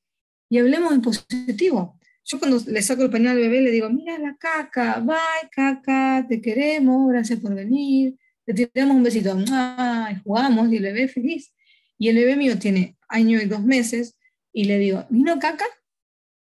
y 0.51 0.59
hablemos 0.59 0.93
en 0.93 1.01
positivo. 1.01 1.99
Yo 2.27 2.39
cuando 2.39 2.61
le 2.67 2.83
saco 2.83 3.05
el 3.05 3.11
pañal 3.11 3.37
al 3.37 3.43
bebé 3.43 3.63
le 3.63 3.71
digo, 3.71 3.89
mira 3.89 4.19
la 4.19 4.37
caca, 4.37 5.01
bye 5.01 5.49
caca, 5.51 6.27
te 6.29 6.43
queremos, 6.43 7.11
gracias 7.11 7.41
por 7.41 7.55
venir, 7.55 8.19
le 8.45 8.53
tiramos 8.53 8.97
un 8.97 9.03
besito, 9.03 9.35
y 9.41 10.21
jugamos 10.23 10.71
y 10.71 10.77
el 10.77 10.83
bebé 10.83 11.09
feliz. 11.09 11.55
Y 11.97 12.11
el 12.11 12.17
bebé 12.17 12.37
mío 12.37 12.59
tiene 12.59 12.99
año 13.09 13.41
y 13.41 13.47
dos 13.47 13.65
meses 13.65 14.19
y 14.53 14.65
le 14.65 14.79
digo, 14.79 15.07
¿vino 15.09 15.39
caca? 15.39 15.65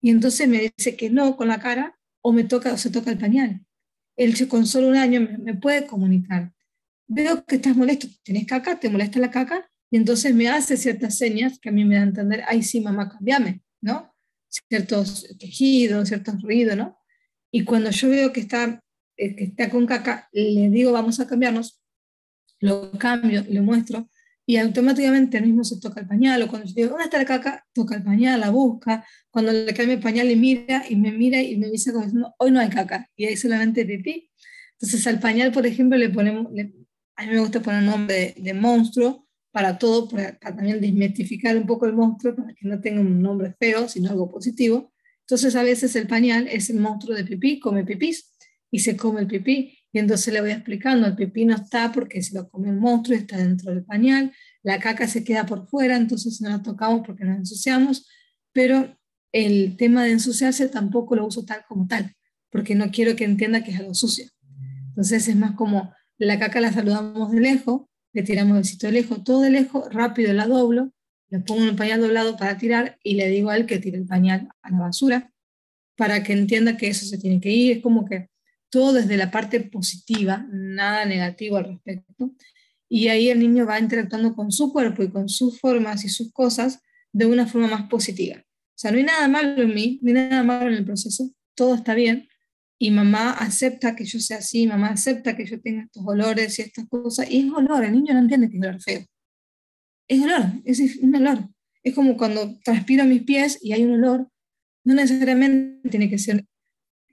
Y 0.03 0.11
entonces 0.11 0.47
me 0.47 0.71
dice 0.77 0.95
que 0.95 1.09
no 1.09 1.35
con 1.35 1.47
la 1.47 1.59
cara 1.59 1.97
o 2.21 2.31
me 2.31 2.43
toca 2.43 2.71
o 2.73 2.77
se 2.77 2.91
toca 2.91 3.09
el 3.09 3.17
pañal. 3.17 3.65
Él 4.15 4.47
con 4.47 4.65
solo 4.65 4.87
un 4.87 4.95
año 4.95 5.21
me, 5.21 5.55
puede 5.55 5.85
comunicar. 5.85 6.53
Veo 7.07 7.43
que 7.45 7.55
estás 7.55 7.75
molesto, 7.75 8.07
tienes 8.23 8.45
caca, 8.45 8.79
te 8.79 8.89
molesta 8.89 9.19
la 9.19 9.31
caca, 9.31 9.69
y 9.91 9.97
entonces 9.97 10.33
me 10.33 10.49
hace 10.49 10.77
ciertas 10.77 11.17
señas 11.17 11.59
que 11.59 11.69
a 11.69 11.71
mí 11.71 11.85
me 11.85 11.95
dan 11.95 12.05
a 12.05 12.07
entender, 12.07 12.43
ay, 12.47 12.63
sí, 12.63 12.81
mamá, 12.81 13.09
cambiame, 13.09 13.61
¿no? 13.81 14.15
Ciertos 14.49 15.27
tejidos, 15.37 16.07
ciertos 16.07 16.41
ruidos, 16.41 16.77
¿no? 16.77 16.97
Y 17.51 17.63
cuando 17.63 17.91
yo 17.91 18.09
veo 18.09 18.33
que 18.33 18.39
está, 18.39 18.83
eh, 19.17 19.35
que 19.35 19.43
está 19.45 19.69
con 19.69 19.85
caca, 19.85 20.29
le 20.31 20.69
digo, 20.69 20.91
vamos 20.91 21.19
a 21.19 21.27
cambiarnos, 21.27 21.83
lo 22.59 22.91
cambio, 22.91 23.43
le 23.47 23.61
muestro, 23.61 24.09
y 24.45 24.57
automáticamente 24.57 25.37
el 25.37 25.45
mismo 25.45 25.63
se 25.63 25.79
toca 25.79 26.01
el 26.01 26.07
pañal, 26.07 26.41
o 26.41 26.47
cuando 26.47 26.67
yo 26.67 26.73
digo, 26.75 26.89
¿dónde 26.89 27.05
está 27.05 27.17
la 27.17 27.25
caca? 27.25 27.65
Toca 27.73 27.95
el 27.95 28.03
pañal, 28.03 28.39
la 28.39 28.49
busca, 28.49 29.05
cuando 29.29 29.51
le 29.51 29.73
cambio 29.73 29.95
el 29.95 30.01
pañal 30.01 30.27
le 30.27 30.35
mira 30.35 30.83
y 30.89 30.95
me 30.95 31.11
mira 31.11 31.41
y 31.41 31.57
me 31.57 31.69
dice 31.69 31.91
como 31.91 32.05
diciendo, 32.05 32.33
hoy 32.37 32.51
no 32.51 32.59
hay 32.59 32.69
caca, 32.69 33.09
y 33.15 33.25
hay 33.25 33.37
solamente 33.37 33.85
pipí. 33.85 34.29
Entonces 34.73 35.07
al 35.07 35.19
pañal, 35.19 35.51
por 35.51 35.65
ejemplo, 35.65 35.97
le 35.97 36.09
ponemos, 36.09 36.47
a 37.15 37.25
mí 37.25 37.31
me 37.31 37.39
gusta 37.39 37.61
poner 37.61 37.83
nombre 37.83 38.33
de, 38.37 38.53
monstruo 38.53 39.27
para 39.51 39.77
todo, 39.77 40.09
para, 40.09 40.37
también 40.39 40.81
desmitificar 40.81 41.55
un 41.55 41.65
poco 41.65 41.85
el 41.85 41.93
monstruo, 41.93 42.35
para 42.35 42.53
que 42.53 42.67
no 42.67 42.81
tenga 42.81 42.99
un 42.99 43.21
nombre 43.21 43.55
feo, 43.57 43.87
sino 43.87 44.09
algo 44.09 44.29
positivo. 44.29 44.91
Entonces 45.21 45.55
a 45.55 45.63
veces 45.63 45.95
el 45.95 46.07
pañal 46.07 46.47
es 46.49 46.69
el 46.69 46.79
monstruo 46.81 47.15
de 47.15 47.23
pipí, 47.23 47.59
come 47.59 47.85
pipís 47.85 48.33
y 48.69 48.79
se 48.79 48.97
come 48.97 49.21
el 49.21 49.27
pipí. 49.27 49.77
Y 49.93 49.99
entonces 49.99 50.33
le 50.33 50.41
voy 50.41 50.51
explicando, 50.51 51.05
el 51.05 51.15
pipí 51.15 51.45
no 51.45 51.55
está 51.55 51.91
porque 51.91 52.23
se 52.23 52.33
lo 52.33 52.49
come 52.49 52.69
el 52.69 52.77
monstruo, 52.77 53.15
está 53.15 53.37
dentro 53.37 53.71
del 53.71 53.85
pañal, 53.85 54.33
la 54.63 54.79
caca 54.79 55.07
se 55.07 55.23
queda 55.23 55.45
por 55.45 55.67
fuera, 55.67 55.95
entonces 55.95 56.41
no 56.41 56.49
la 56.49 56.63
tocamos 56.63 57.03
porque 57.05 57.23
nos 57.23 57.37
ensuciamos, 57.37 58.09
pero 58.51 58.97
el 59.31 59.77
tema 59.77 60.03
de 60.03 60.11
ensuciarse 60.11 60.67
tampoco 60.67 61.15
lo 61.15 61.27
uso 61.27 61.45
tal 61.45 61.63
como 61.67 61.87
tal, 61.87 62.11
porque 62.49 62.73
no 62.73 62.89
quiero 62.89 63.15
que 63.15 63.23
entienda 63.23 63.63
que 63.63 63.69
es 63.69 63.79
algo 63.79 63.93
sucio. 63.93 64.25
Entonces 64.89 65.27
es 65.27 65.35
más 65.35 65.51
como 65.55 65.93
la 66.17 66.39
caca 66.39 66.59
la 66.59 66.73
saludamos 66.73 67.31
de 67.31 67.41
lejos, 67.41 67.83
le 68.13 68.23
tiramos 68.23 68.57
el 68.57 68.65
sitio 68.65 68.89
de 68.89 68.93
lejos, 68.93 69.23
todo 69.23 69.41
de 69.41 69.51
lejos, 69.51 69.93
rápido 69.93 70.33
la 70.33 70.47
doblo, 70.47 70.91
le 71.29 71.39
pongo 71.39 71.63
un 71.63 71.75
pañal 71.75 72.01
doblado 72.01 72.35
para 72.35 72.57
tirar 72.57 72.97
y 73.03 73.15
le 73.15 73.27
digo 73.29 73.51
a 73.51 73.57
él 73.57 73.67
que 73.67 73.79
tire 73.79 73.97
el 73.97 74.05
pañal 74.05 74.49
a 74.63 74.71
la 74.71 74.79
basura 74.79 75.31
para 75.95 76.23
que 76.23 76.33
entienda 76.33 76.77
que 76.77 76.87
eso 76.87 77.05
se 77.05 77.17
tiene 77.17 77.39
que 77.39 77.49
ir. 77.51 77.77
Es 77.77 77.83
como 77.83 78.05
que 78.05 78.29
todo 78.73 78.93
desde 78.93 79.17
la 79.17 79.29
parte 79.29 79.59
positiva, 79.59 80.47
nada 80.51 81.05
negativo 81.05 81.57
al 81.57 81.65
respecto. 81.65 82.33
Y 82.89 83.07
ahí 83.07 83.29
el 83.29 83.37
niño 83.37 83.67
va 83.67 83.79
interactuando 83.79 84.35
con 84.35 84.51
su 84.51 84.73
cuerpo 84.73 85.03
y 85.03 85.11
con 85.11 85.29
sus 85.29 85.59
formas 85.59 86.03
y 86.05 86.09
sus 86.09 86.33
cosas 86.33 86.79
de 87.11 87.27
una 87.27 87.45
forma 87.45 87.67
más 87.67 87.87
positiva. 87.87 88.37
O 88.39 88.73
sea, 88.75 88.89
no 88.89 88.97
hay 88.97 89.03
nada 89.03 89.27
malo 89.27 89.61
en 89.61 89.75
mí, 89.75 89.99
ni 90.01 90.13
nada 90.13 90.41
malo 90.41 90.69
en 90.69 90.73
el 90.73 90.85
proceso, 90.85 91.29
todo 91.53 91.75
está 91.75 91.93
bien. 91.93 92.27
Y 92.79 92.89
mamá 92.89 93.33
acepta 93.33 93.95
que 93.95 94.05
yo 94.05 94.19
sea 94.19 94.39
así, 94.39 94.65
mamá 94.65 94.89
acepta 94.89 95.37
que 95.37 95.45
yo 95.45 95.61
tenga 95.61 95.83
estos 95.83 96.03
olores 96.03 96.57
y 96.57 96.63
estas 96.63 96.87
cosas. 96.89 97.29
Y 97.29 97.45
es 97.45 97.53
olor, 97.53 97.85
el 97.85 97.91
niño 97.91 98.15
no 98.15 98.21
entiende 98.21 98.49
que 98.49 98.57
es 98.57 98.63
olor 98.63 98.81
feo. 98.81 99.05
Es 100.07 100.23
olor, 100.23 100.45
es 100.65 100.79
un 100.99 101.15
olor. 101.15 101.47
Es 101.83 101.93
como 101.93 102.17
cuando 102.17 102.57
transpiro 102.65 103.05
mis 103.05 103.21
pies 103.21 103.59
y 103.61 103.73
hay 103.73 103.83
un 103.83 104.03
olor, 104.03 104.27
no 104.83 104.95
necesariamente 104.95 105.89
tiene 105.89 106.09
que 106.09 106.17
ser 106.17 106.43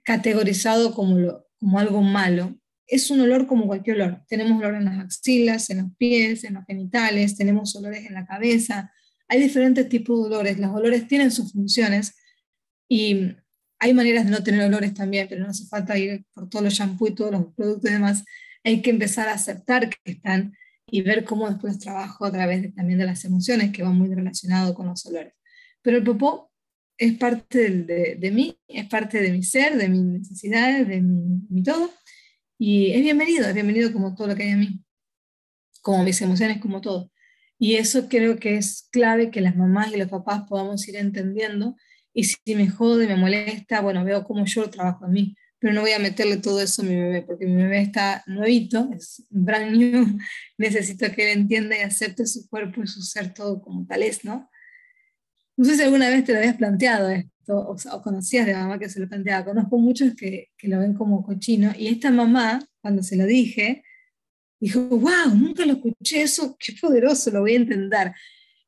categorizado 0.03 0.95
como, 0.95 1.19
lo, 1.19 1.50
como 1.61 1.79
algo 1.79 2.01
malo. 2.01 2.57
Es 2.87 3.09
un 3.11 3.21
olor 3.21 3.47
como 3.47 3.67
cualquier 3.67 3.97
olor. 3.97 4.21
Tenemos 4.27 4.59
olor 4.59 4.75
en 4.75 4.85
las 4.85 4.99
axilas, 4.99 5.69
en 5.69 5.77
los 5.77 5.95
pies, 5.95 6.43
en 6.43 6.55
los 6.55 6.65
genitales, 6.65 7.37
tenemos 7.37 7.73
olores 7.75 8.05
en 8.05 8.15
la 8.15 8.25
cabeza. 8.25 8.91
Hay 9.29 9.39
diferentes 9.39 9.87
tipos 9.87 10.19
de 10.19 10.35
olores. 10.35 10.59
Los 10.59 10.75
olores 10.75 11.07
tienen 11.07 11.31
sus 11.31 11.53
funciones 11.53 12.15
y 12.89 13.35
hay 13.79 13.93
maneras 13.93 14.25
de 14.25 14.31
no 14.31 14.43
tener 14.43 14.65
olores 14.65 14.93
también, 14.93 15.27
pero 15.29 15.43
no 15.43 15.51
hace 15.51 15.65
falta 15.67 15.97
ir 15.97 16.25
por 16.33 16.49
todos 16.49 16.65
los 16.65 16.73
shampoos 16.73 17.11
y 17.11 17.15
todos 17.15 17.31
los 17.31 17.53
productos 17.53 17.89
y 17.89 17.93
demás. 17.93 18.25
Hay 18.63 18.81
que 18.81 18.89
empezar 18.89 19.29
a 19.29 19.33
aceptar 19.33 19.89
que 19.89 20.11
están 20.11 20.53
y 20.87 21.01
ver 21.01 21.23
cómo 21.23 21.49
después 21.49 21.79
trabajo 21.79 22.25
a 22.25 22.31
través 22.31 22.73
también 22.75 22.99
de 22.99 23.05
las 23.05 23.23
emociones, 23.23 23.71
que 23.71 23.83
van 23.83 23.95
muy 23.95 24.13
relacionado 24.13 24.73
con 24.73 24.87
los 24.87 25.05
olores. 25.05 25.33
Pero 25.81 25.97
el 25.97 26.03
popó 26.03 26.50
es 27.01 27.17
parte 27.17 27.71
de, 27.71 28.15
de, 28.15 28.31
mí, 28.31 28.59
es 28.67 28.87
parte 28.87 29.23
de 29.23 29.31
mi 29.31 29.41
ser, 29.41 29.75
de 29.75 29.89
mis 29.89 30.03
necesidades, 30.03 30.87
de 30.87 31.01
mi, 31.01 31.63
todo. 31.63 31.89
Y 32.59 32.91
es 32.91 33.01
bienvenido, 33.01 33.47
es 33.47 33.55
bienvenido 33.55 33.91
como 33.91 34.13
todo 34.13 34.27
lo 34.27 34.35
que 34.35 34.43
hay 34.43 34.49
en 34.49 34.59
mí, 34.59 34.85
como 35.81 36.03
mis 36.03 36.21
emociones, 36.21 36.61
como 36.61 36.79
todo. 36.79 37.11
Y 37.57 37.77
eso 37.77 38.07
creo 38.07 38.37
que 38.37 38.55
es 38.55 38.87
clave 38.91 39.31
que 39.31 39.41
las 39.41 39.55
mamás 39.55 39.91
y 39.91 39.97
los 39.97 40.09
papás 40.09 40.43
podamos 40.47 40.87
ir 40.87 40.95
entendiendo. 40.95 41.75
Y 42.13 42.25
si 42.25 42.53
me 42.53 42.69
jode, 42.69 43.07
me 43.07 43.15
molesta, 43.15 43.81
bueno, 43.81 44.05
veo 44.05 44.23
cómo 44.23 44.45
yo 44.45 44.69
trabajo 44.69 45.07
en 45.07 45.11
mí. 45.11 45.35
Pero 45.57 45.73
no 45.73 45.81
voy 45.81 45.93
a 45.93 45.99
meterle 45.99 46.37
todo 46.37 46.61
eso 46.61 46.83
a 46.83 46.85
mi 46.85 46.95
bebé, 46.95 47.23
porque 47.23 47.47
mi 47.47 47.55
bebé 47.55 47.81
está 47.81 48.23
nuevito, 48.27 48.91
es 48.95 49.25
brand 49.31 49.75
new. 49.75 50.05
Necesito 50.59 51.11
que 51.11 51.31
él 51.31 51.39
entienda 51.39 51.75
y 51.75 51.79
acepte 51.79 52.27
su 52.27 52.47
cuerpo 52.47 52.83
y 52.83 52.87
su 52.87 53.01
ser 53.01 53.33
todo 53.33 53.59
como 53.59 53.87
tal 53.87 54.03
es, 54.03 54.23
¿no? 54.23 54.51
No 55.57 55.65
sé 55.65 55.75
si 55.75 55.81
alguna 55.83 56.09
vez 56.09 56.23
te 56.23 56.33
lo 56.33 56.39
habías 56.39 56.55
planteado 56.55 57.09
esto, 57.09 57.57
o, 57.57 58.01
conocías 58.01 58.45
de 58.45 58.53
mamá 58.53 58.79
que 58.79 58.89
se 58.89 58.99
lo 58.99 59.07
planteaba. 59.07 59.45
Conozco 59.45 59.77
muchos 59.77 60.15
que, 60.15 60.49
que, 60.57 60.67
lo 60.67 60.79
ven 60.79 60.93
como 60.93 61.23
cochino. 61.23 61.73
Y 61.77 61.87
esta 61.87 62.11
mamá, 62.11 62.65
cuando 62.81 63.03
se 63.03 63.15
lo 63.15 63.25
dije, 63.25 63.83
dijo, 64.59 64.79
wow, 64.81 65.35
nunca 65.35 65.65
lo 65.65 65.73
escuché 65.73 66.21
eso, 66.21 66.55
qué 66.59 66.73
poderoso, 66.79 67.31
lo 67.31 67.41
voy 67.41 67.53
a 67.53 67.57
entender. 67.57 68.13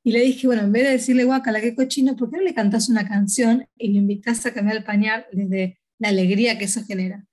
Y 0.04 0.12
le 0.12 0.22
dije, 0.22 0.48
bueno, 0.48 0.63
en 0.63 0.72
vez 0.72 0.84
de 0.84 0.92
decirle, 0.92 1.24
guacala, 1.24 1.62
qué 1.62 1.75
cochino, 1.75 2.16
¿por 2.16 2.30
qué 2.30 2.38
no 2.38 2.44
le 2.44 2.54
cantás 2.54 2.90
una 2.90 3.08
canción 3.08 3.66
y 3.78 3.90
le 3.90 4.00
invitas 4.00 4.46
a 4.46 4.54
cambiar 4.54 4.78
el 4.78 4.84
pañal 4.84 5.25
desde 5.32 5.80
la 6.00 6.10
alegría 6.10 6.58
que 6.58 6.66
eso 6.66 6.84
genera? 6.84 7.25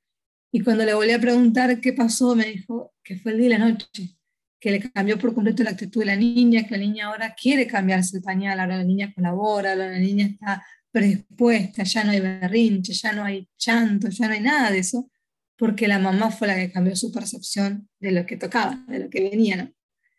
Y 0.53 0.63
cuando 0.63 0.85
le 0.85 0.95
volví 0.95 1.11
a 1.13 1.21
preguntar 1.21 1.81
qué 1.81 1.93
pasó, 1.93 2.37
me 2.37 2.47
dijo 2.47 2.93
que 3.03 3.17
fue 3.19 3.33
el 3.33 3.39
día 3.39 3.47
y 3.47 3.51
la 3.51 3.59
noche 3.59 4.20
que 4.61 4.71
le 4.71 4.93
cambió 4.93 5.19
por 5.19 5.35
completo 5.35 5.63
la 5.63 5.71
actitud 5.71 6.01
de 6.01 6.07
la 6.07 6.17
niña, 6.17 6.67
que 6.67 6.77
la 6.77 6.83
niña 6.83 7.07
ahora 7.07 7.35
quiere 7.35 7.67
cambiarse 7.67 8.19
el 8.19 8.23
pañal, 8.23 8.61
ahora 8.61 8.77
la 8.77 8.85
niña 8.85 9.13
colabora, 9.15 9.73
ahora 9.73 9.89
la 9.89 9.99
niña 9.99 10.27
está 10.27 10.65
predispuesta, 10.93 11.83
ya 11.83 12.05
no 12.05 12.11
hay 12.11 12.21
berrinche, 12.21 12.93
ya 12.93 13.13
no 13.13 13.25
hay 13.25 13.49
chanto, 13.57 14.09
ya 14.11 14.29
no 14.29 14.35
hay 14.35 14.41
nada 14.41 14.71
de 14.71 14.79
eso, 14.79 15.11
porque 15.57 15.89
la 15.89 15.99
mamá 15.99 16.31
fue 16.31 16.47
la 16.47 16.57
que 16.57 16.71
cambió 16.71 16.95
su 16.95 17.11
percepción 17.11 17.89
de 17.99 18.13
lo 18.13 18.27
que 18.27 18.37
tocaba, 18.37 18.85
de 18.87 18.99
lo 18.99 19.11
que 19.11 19.23
venía, 19.23 19.73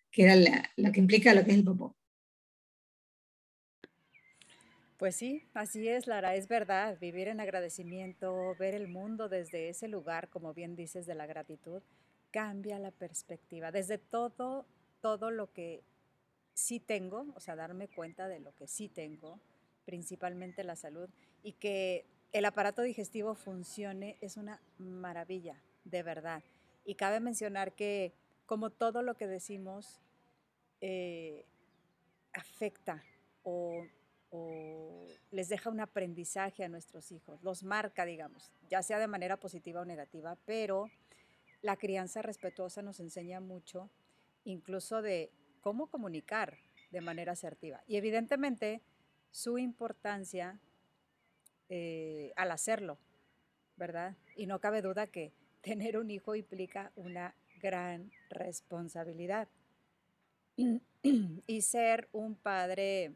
que 0.09 0.23
era 0.23 0.35
lo 0.75 0.91
que 0.91 0.99
implica 0.99 1.33
lo 1.35 1.43
que 1.43 1.51
es 1.51 1.57
el 1.57 1.63
popó. 1.63 1.95
Pues 4.97 5.15
sí, 5.15 5.43
así 5.55 5.87
es, 5.87 6.05
Lara, 6.05 6.35
es 6.35 6.47
verdad, 6.47 6.97
vivir 6.99 7.27
en 7.27 7.39
agradecimiento, 7.39 8.55
ver 8.59 8.75
el 8.75 8.87
mundo 8.87 9.29
desde 9.29 9.69
ese 9.69 9.87
lugar, 9.87 10.29
como 10.29 10.53
bien 10.53 10.75
dices, 10.75 11.07
de 11.07 11.15
la 11.15 11.25
gratitud, 11.25 11.81
cambia 12.31 12.79
la 12.79 12.91
perspectiva. 12.91 13.71
Desde 13.71 13.97
todo, 13.97 14.65
todo 15.01 15.31
lo 15.31 15.51
que 15.51 15.83
sí 16.53 16.79
tengo, 16.79 17.27
o 17.35 17.39
sea, 17.39 17.55
darme 17.55 17.87
cuenta 17.87 18.27
de 18.27 18.39
lo 18.39 18.55
que 18.55 18.67
sí 18.67 18.89
tengo, 18.89 19.39
principalmente 19.85 20.63
la 20.63 20.75
salud, 20.75 21.09
y 21.43 21.53
que 21.53 22.05
el 22.31 22.45
aparato 22.45 22.81
digestivo 22.81 23.35
funcione 23.35 24.17
es 24.21 24.37
una 24.37 24.61
maravilla, 24.77 25.61
de 25.83 26.03
verdad. 26.03 26.43
Y 26.85 26.95
cabe 26.95 27.19
mencionar 27.19 27.73
que 27.73 28.13
como 28.45 28.69
todo 28.69 29.01
lo 29.01 29.15
que 29.15 29.27
decimos 29.27 30.01
eh, 30.81 31.45
afecta 32.33 33.03
o, 33.43 33.85
o, 34.29 35.07
les 35.31 35.49
deja 35.49 35.69
un 35.69 35.79
aprendizaje 35.79 36.63
a 36.63 36.69
nuestros 36.69 37.11
hijos, 37.11 37.43
los 37.43 37.63
marca, 37.63 38.05
digamos, 38.05 38.51
ya 38.69 38.81
sea 38.81 38.99
de 38.99 39.07
manera 39.07 39.37
positiva 39.37 39.81
o 39.81 39.85
negativa, 39.85 40.37
pero 40.45 40.89
la 41.61 41.77
crianza 41.77 42.21
respetuosa 42.21 42.81
nos 42.81 42.99
enseña 42.99 43.39
mucho, 43.39 43.89
incluso 44.43 45.01
de 45.01 45.31
cómo 45.61 45.87
comunicar 45.87 46.57
de 46.91 47.01
manera 47.01 47.33
asertiva. 47.33 47.83
Y 47.87 47.97
evidentemente 47.97 48.81
su 49.31 49.57
importancia 49.57 50.59
eh, 51.69 52.33
al 52.35 52.51
hacerlo, 52.51 52.97
¿verdad? 53.77 54.15
Y 54.35 54.45
no 54.45 54.59
cabe 54.59 54.81
duda 54.81 55.07
que 55.07 55.33
tener 55.61 55.97
un 55.97 56.09
hijo 56.11 56.35
implica 56.35 56.91
una 56.95 57.35
gran 57.61 58.11
responsabilidad. 58.29 59.47
Y 61.47 61.61
ser 61.61 62.09
un 62.11 62.35
padre 62.35 63.15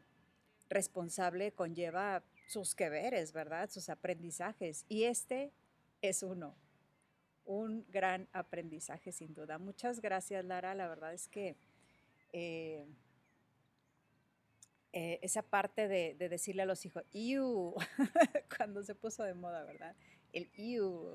responsable 0.68 1.52
conlleva 1.52 2.24
sus 2.48 2.74
que 2.74 2.88
veres, 2.88 3.32
¿verdad? 3.32 3.70
Sus 3.70 3.88
aprendizajes. 3.88 4.84
Y 4.88 5.04
este 5.04 5.52
es 6.00 6.22
uno 6.24 6.56
un 7.46 7.86
gran 7.90 8.28
aprendizaje 8.32 9.12
sin 9.12 9.32
duda. 9.34 9.58
Muchas 9.58 10.00
gracias, 10.00 10.44
Lara. 10.44 10.74
La 10.74 10.88
verdad 10.88 11.14
es 11.14 11.28
que 11.28 11.56
eh, 12.32 12.84
eh, 14.92 15.18
esa 15.22 15.42
parte 15.42 15.88
de, 15.88 16.14
decirle 16.14 16.62
a 16.62 16.66
los 16.66 16.84
hijos, 16.84 17.04
¡iu! 17.12 17.74
cuando 18.56 18.82
se 18.82 18.94
puso 18.94 19.22
de 19.22 19.34
moda, 19.34 19.64
¿verdad? 19.64 19.94
El 20.32 20.50
¡iu! 20.56 21.08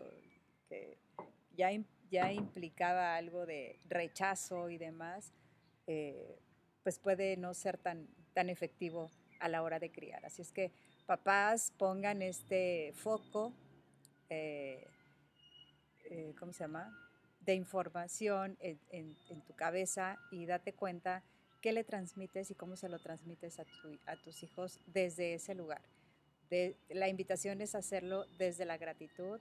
que 0.69 0.97
ya, 1.55 1.69
ya 2.09 2.31
implicaba 2.31 3.15
algo 3.15 3.45
de 3.45 3.79
rechazo 3.89 4.69
y 4.69 4.77
demás, 4.77 5.33
eh, 5.87 6.39
pues 6.83 6.97
puede 6.97 7.35
no 7.37 7.53
ser 7.53 7.77
tan, 7.77 8.07
tan 8.33 8.49
efectivo 8.49 9.11
a 9.39 9.49
la 9.49 9.63
hora 9.63 9.79
de 9.79 9.91
criar. 9.91 10.25
Así 10.25 10.41
es 10.41 10.51
que 10.51 10.71
papás 11.05 11.73
pongan 11.77 12.21
este 12.21 12.93
foco 12.95 13.53
¿cómo 16.39 16.53
se 16.53 16.63
llama? 16.63 16.97
De 17.41 17.55
información 17.55 18.57
en, 18.59 19.15
tu 19.47 19.55
cabeza 19.55 20.17
y 20.31 20.45
date 20.45 20.73
cuenta 20.73 21.23
qué 21.61 21.71
le 21.71 21.83
transmites 21.83 22.51
y 22.51 22.55
cómo 22.55 22.75
se 22.75 22.89
lo 22.89 22.99
transmites 22.99 23.59
a, 23.59 24.15
tus 24.23 24.43
hijos 24.43 24.79
desde 24.87 25.35
ese 25.35 25.55
lugar. 25.55 25.81
La 26.89 27.07
invitación 27.07 27.61
es 27.61 27.75
hacerlo 27.75 28.25
desde 28.37 28.65
la 28.65 28.77
gratitud 28.77 29.39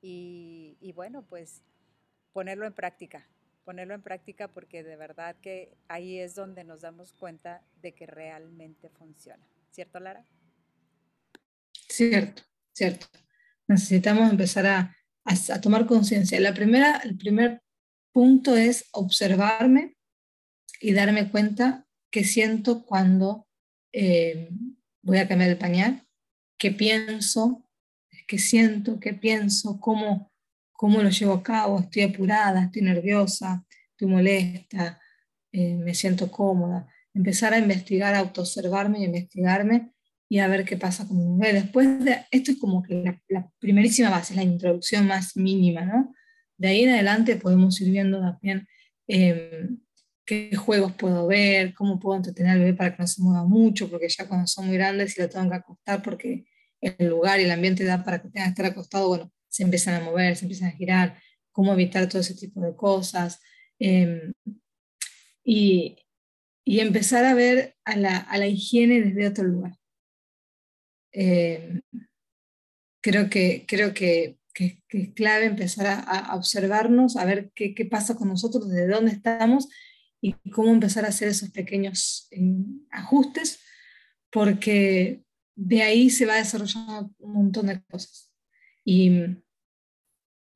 y, 0.00 0.76
y 0.80 0.92
bueno, 0.92 1.22
pues 1.22 1.62
ponerlo 2.32 2.66
en 2.66 2.74
práctica, 2.74 3.26
ponerlo 3.64 3.94
en 3.94 4.02
práctica 4.02 4.48
porque 4.48 4.84
de 4.84 4.96
verdad 4.96 5.36
que 5.40 5.76
ahí 5.88 6.18
es 6.18 6.34
donde 6.34 6.64
nos 6.64 6.82
damos 6.82 7.12
cuenta 7.12 7.62
de 7.82 7.92
que 7.92 8.06
realmente 8.06 8.88
funciona. 8.90 9.44
¿Cierto, 9.70 9.98
Lara? 9.98 10.24
Cierto, 11.72 12.42
cierto. 12.72 13.06
Necesitamos 13.66 14.30
empezar 14.30 14.66
a, 14.66 14.96
a, 15.24 15.60
tomar 15.60 15.86
conciencia. 15.86 16.40
La 16.40 16.54
primera, 16.54 16.98
el 16.98 17.16
primer 17.16 17.62
punto 18.12 18.56
es 18.56 18.88
observarme 18.92 19.96
y 20.80 20.92
darme 20.92 21.30
cuenta 21.30 21.86
qué 22.10 22.24
siento 22.24 22.84
cuando 22.84 23.46
eh, 23.92 24.48
voy 25.02 25.18
a 25.18 25.28
cambiar 25.28 25.50
el 25.50 25.58
pañal, 25.58 26.06
qué 26.58 26.70
pienso, 26.70 27.68
qué 28.26 28.38
siento, 28.38 29.00
qué 29.00 29.14
pienso, 29.14 29.80
cómo, 29.80 30.32
cómo 30.72 31.02
lo 31.02 31.10
llevo 31.10 31.34
a 31.34 31.42
cabo, 31.42 31.80
estoy 31.80 32.02
apurada, 32.02 32.64
estoy 32.64 32.82
nerviosa, 32.82 33.64
estoy 33.90 34.08
molesta, 34.08 35.00
eh, 35.52 35.74
me 35.74 35.94
siento 35.94 36.30
cómoda. 36.30 36.88
Empezar 37.14 37.54
a 37.54 37.58
investigar, 37.58 38.14
a 38.14 38.18
autoobservarme 38.20 39.00
y 39.00 39.04
investigarme 39.04 39.93
y 40.28 40.38
a 40.38 40.48
ver 40.48 40.64
qué 40.64 40.76
pasa 40.76 41.06
con. 41.06 41.38
Después 41.38 42.04
de, 42.04 42.24
esto 42.30 42.52
es 42.52 42.58
como 42.58 42.82
que 42.82 43.20
la, 43.28 43.50
primerísima 43.58 44.10
base, 44.10 44.34
la 44.34 44.42
introducción 44.42 45.06
más 45.06 45.36
mínima, 45.36 45.82
¿no? 45.84 46.14
De 46.56 46.68
ahí 46.68 46.84
en 46.84 46.90
adelante 46.90 47.36
podemos 47.36 47.80
ir 47.80 47.90
viendo 47.90 48.20
también 48.20 48.66
em, 49.06 49.78
qué 50.24 50.54
juegos 50.56 50.92
puedo 50.94 51.26
ver, 51.26 51.74
cómo 51.74 51.98
puedo 51.98 52.16
entretener 52.16 52.52
al 52.52 52.58
bebé 52.60 52.74
para 52.74 52.96
que 52.96 53.02
no 53.02 53.06
se 53.06 53.22
mueva 53.22 53.44
mucho, 53.44 53.90
porque 53.90 54.08
ya 54.08 54.26
cuando 54.28 54.46
son 54.46 54.66
muy 54.66 54.76
grandes 54.76 55.18
y 55.18 55.22
lo 55.22 55.28
tengo 55.28 55.50
que 55.50 55.56
acostar 55.56 56.02
porque 56.02 56.46
el 56.80 57.08
lugar 57.08 57.40
y 57.40 57.44
el 57.44 57.50
ambiente 57.50 57.84
da 57.84 58.04
para 58.04 58.20
que 58.20 58.28
tenga 58.28 58.46
que 58.46 58.50
estar 58.50 58.66
acostado, 58.66 59.08
bueno, 59.08 59.32
se 59.48 59.62
empiezan 59.62 59.94
a 59.94 60.04
mover, 60.04 60.36
se 60.36 60.44
empiezan 60.44 60.68
a 60.68 60.72
girar, 60.72 61.18
cómo 61.52 61.72
evitar 61.72 62.08
todo 62.08 62.20
ese 62.20 62.34
tipo 62.34 62.60
de 62.60 62.74
cosas. 62.74 63.40
Em, 63.78 64.32
y, 65.44 65.96
y, 66.64 66.80
empezar 66.80 67.24
a 67.24 67.34
ver 67.34 67.76
a 67.84 67.96
la, 67.96 68.16
a 68.18 68.38
la, 68.38 68.46
higiene 68.46 69.00
desde 69.02 69.28
otro 69.28 69.44
lugar. 69.44 69.76
Em, 71.14 71.80
creo 73.00 73.30
que, 73.30 73.64
creo 73.68 73.94
que, 73.94 74.38
que, 74.52 74.82
es 74.88 75.14
clave 75.14 75.46
empezar 75.46 75.86
a, 75.86 76.00
a 76.00 76.36
observarnos, 76.36 77.16
a 77.16 77.24
ver 77.24 77.52
qué, 77.54 77.74
qué, 77.74 77.84
pasa 77.86 78.16
con 78.16 78.28
nosotros, 78.28 78.68
desde 78.68 78.88
dónde 78.88 79.12
estamos 79.12 79.68
y 80.20 80.32
cómo 80.50 80.72
empezar 80.72 81.04
a 81.04 81.08
hacer 81.08 81.28
esos 81.28 81.50
pequeños 81.50 82.26
em, 82.32 82.80
ajustes, 82.90 83.60
porque 84.30 85.22
de 85.54 85.82
ahí 85.82 86.10
se 86.10 86.26
va 86.26 86.34
desarrollando 86.34 87.14
un 87.18 87.32
montón 87.32 87.66
de 87.68 87.80
cosas. 87.84 88.32
Y 88.84 89.12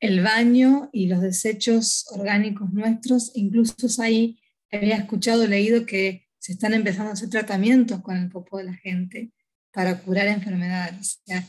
el 0.00 0.23
baño 0.23 0.91
y 0.93 1.07
los 1.07 1.21
desechos 1.21 2.07
orgánicos 2.11 2.73
nuestros, 2.73 3.31
incluso 3.35 3.75
ahí 4.03 4.41
había 4.73 4.97
escuchado, 4.97 5.47
leído 5.47 5.87
que 5.87 6.27
se 6.38 6.53
están 6.53 6.75
empezando 6.75 7.11
a 7.11 7.12
hacer 7.12 7.31
tratamientos 7.31 8.00
con 8.03 8.17
el 8.17 8.29
popó 8.29 8.59
de 8.59 8.65
la 8.65 8.75
gente 8.75 9.33
para 9.73 9.99
curar 10.01 10.29
enfermedades. 10.29 11.21
O 11.23 11.27
sea, 11.27 11.45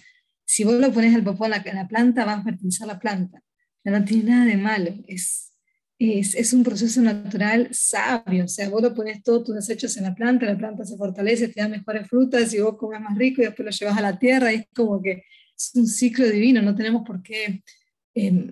si 0.46 0.64
vos 0.64 0.76
lo 0.76 0.92
pones 0.92 1.16
el 1.16 1.24
popó 1.24 1.46
en 1.46 1.52
la, 1.52 1.88
planta, 1.88 2.26
va 2.26 2.34
a 2.34 2.44
fertilizar 2.44 2.88
la 2.88 3.00
planta. 3.00 3.42
No 3.84 4.04
tiene 4.04 4.32
nada 4.32 4.46
de 4.46 4.58
malo, 4.58 4.94
es, 5.08 5.54
es, 5.98 6.36
es, 6.36 6.54
un 6.54 6.64
proceso 6.64 7.02
natural 7.02 7.70
sabio. 7.72 8.46
O 8.46 8.48
sea, 8.48 8.70
vos 8.70 8.82
lo 8.82 8.94
pones 8.94 9.24
todos 9.24 9.46
tus 9.46 9.56
desechos 9.56 9.98
en 9.98 10.04
la 10.04 10.14
planta, 10.14 10.46
la 10.46 10.58
planta 10.58 10.86
se 10.86 10.98
fortalece, 10.98 11.48
te 11.48 11.62
da 11.62 11.68
mejores 11.68 12.08
frutas 12.08 12.54
y 12.54 12.60
vos 12.60 12.78
comes 12.78 13.02
más 13.02 13.18
rico 13.18 13.42
y 13.42 13.46
después 13.46 13.66
lo 13.66 13.72
llevas 13.72 13.98
a 13.98 14.02
la 14.02 14.20
tierra 14.20 14.54
y 14.54 14.58
es 14.58 14.68
como 14.76 15.02
que 15.02 15.24
es 15.58 15.72
un 15.76 15.88
ciclo 15.88 16.28
divino, 16.28 16.62
no 16.62 16.76
tenemos 16.76 17.04
por 17.06 17.22
qué 17.24 17.64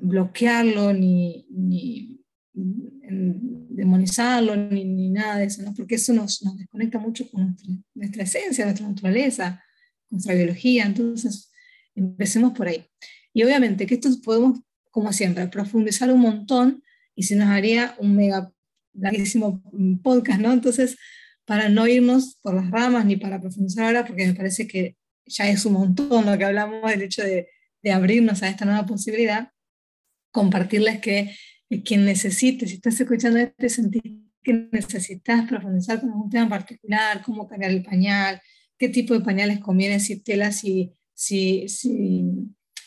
bloquearlo, 0.01 0.93
ni, 0.93 1.45
ni 1.49 2.21
demonizarlo, 2.57 4.55
ni, 4.55 4.83
ni, 4.85 5.09
nada 5.09 5.37
de 5.37 5.45
eso, 5.45 5.61
¿no? 5.61 5.73
porque 5.73 5.95
eso 5.95 6.13
nos, 6.13 6.41
nos 6.43 6.57
desconecta 6.57 6.97
mucho 6.97 7.29
con 7.29 7.45
nuestra, 7.45 7.73
nuestra, 7.93 8.23
esencia, 8.23 8.65
nuestra 8.65 8.87
naturaleza, 8.87 9.63
nuestra 10.09 10.33
biología. 10.33 10.85
Entonces, 10.85 11.51
empecemos 11.95 12.53
por 12.53 12.67
ahí. 12.67 12.85
Y 13.33 13.43
obviamente 13.43 13.85
que 13.85 13.95
esto 13.95 14.09
podemos, 14.23 14.59
como 14.91 15.13
siempre, 15.13 15.47
profundizar 15.47 16.11
un 16.11 16.21
montón 16.21 16.83
y 17.15 17.23
se 17.23 17.35
nos 17.35 17.49
haría 17.49 17.95
un 17.99 18.15
mega 18.15 18.51
larguísimo 18.93 19.61
podcast, 20.01 20.39
¿no? 20.39 20.53
Entonces, 20.53 20.97
para 21.45 21.69
no 21.69 21.87
irnos 21.87 22.39
por 22.41 22.55
las 22.55 22.69
ramas 22.71 23.05
ni 23.05 23.15
para 23.15 23.39
profundizar 23.39 23.85
ahora, 23.85 24.05
porque 24.05 24.25
me 24.25 24.33
parece 24.33 24.67
que 24.67 24.97
ya 25.25 25.47
es 25.49 25.65
un 25.65 25.73
montón 25.73 26.25
lo 26.25 26.37
que 26.37 26.45
hablamos, 26.45 26.91
el 26.91 27.03
hecho 27.03 27.21
de, 27.21 27.49
de 27.83 27.91
abrirnos 27.91 28.41
a 28.41 28.49
esta 28.49 28.65
nueva 28.65 28.85
posibilidad, 28.85 29.51
compartirles 30.31 30.99
que 30.99 31.35
quien 31.83 32.05
necesite, 32.05 32.67
si 32.67 32.75
estás 32.75 32.99
escuchando 32.99 33.39
esto 33.39 33.65
y 33.65 33.69
sentís 33.69 34.01
que 34.43 34.69
necesitas 34.71 35.47
profundizar 35.47 35.99
con 35.99 36.09
algún 36.09 36.29
tema 36.29 36.43
en 36.43 36.49
particular, 36.49 37.21
cómo 37.23 37.47
cambiar 37.47 37.71
el 37.71 37.83
pañal, 37.83 38.41
qué 38.77 38.89
tipo 38.89 39.13
de 39.13 39.21
pañales 39.21 39.59
conviene, 39.59 39.99
si 39.99 40.21
telas, 40.21 40.57
si, 40.57 40.93
si, 41.13 41.67
si 41.67 42.23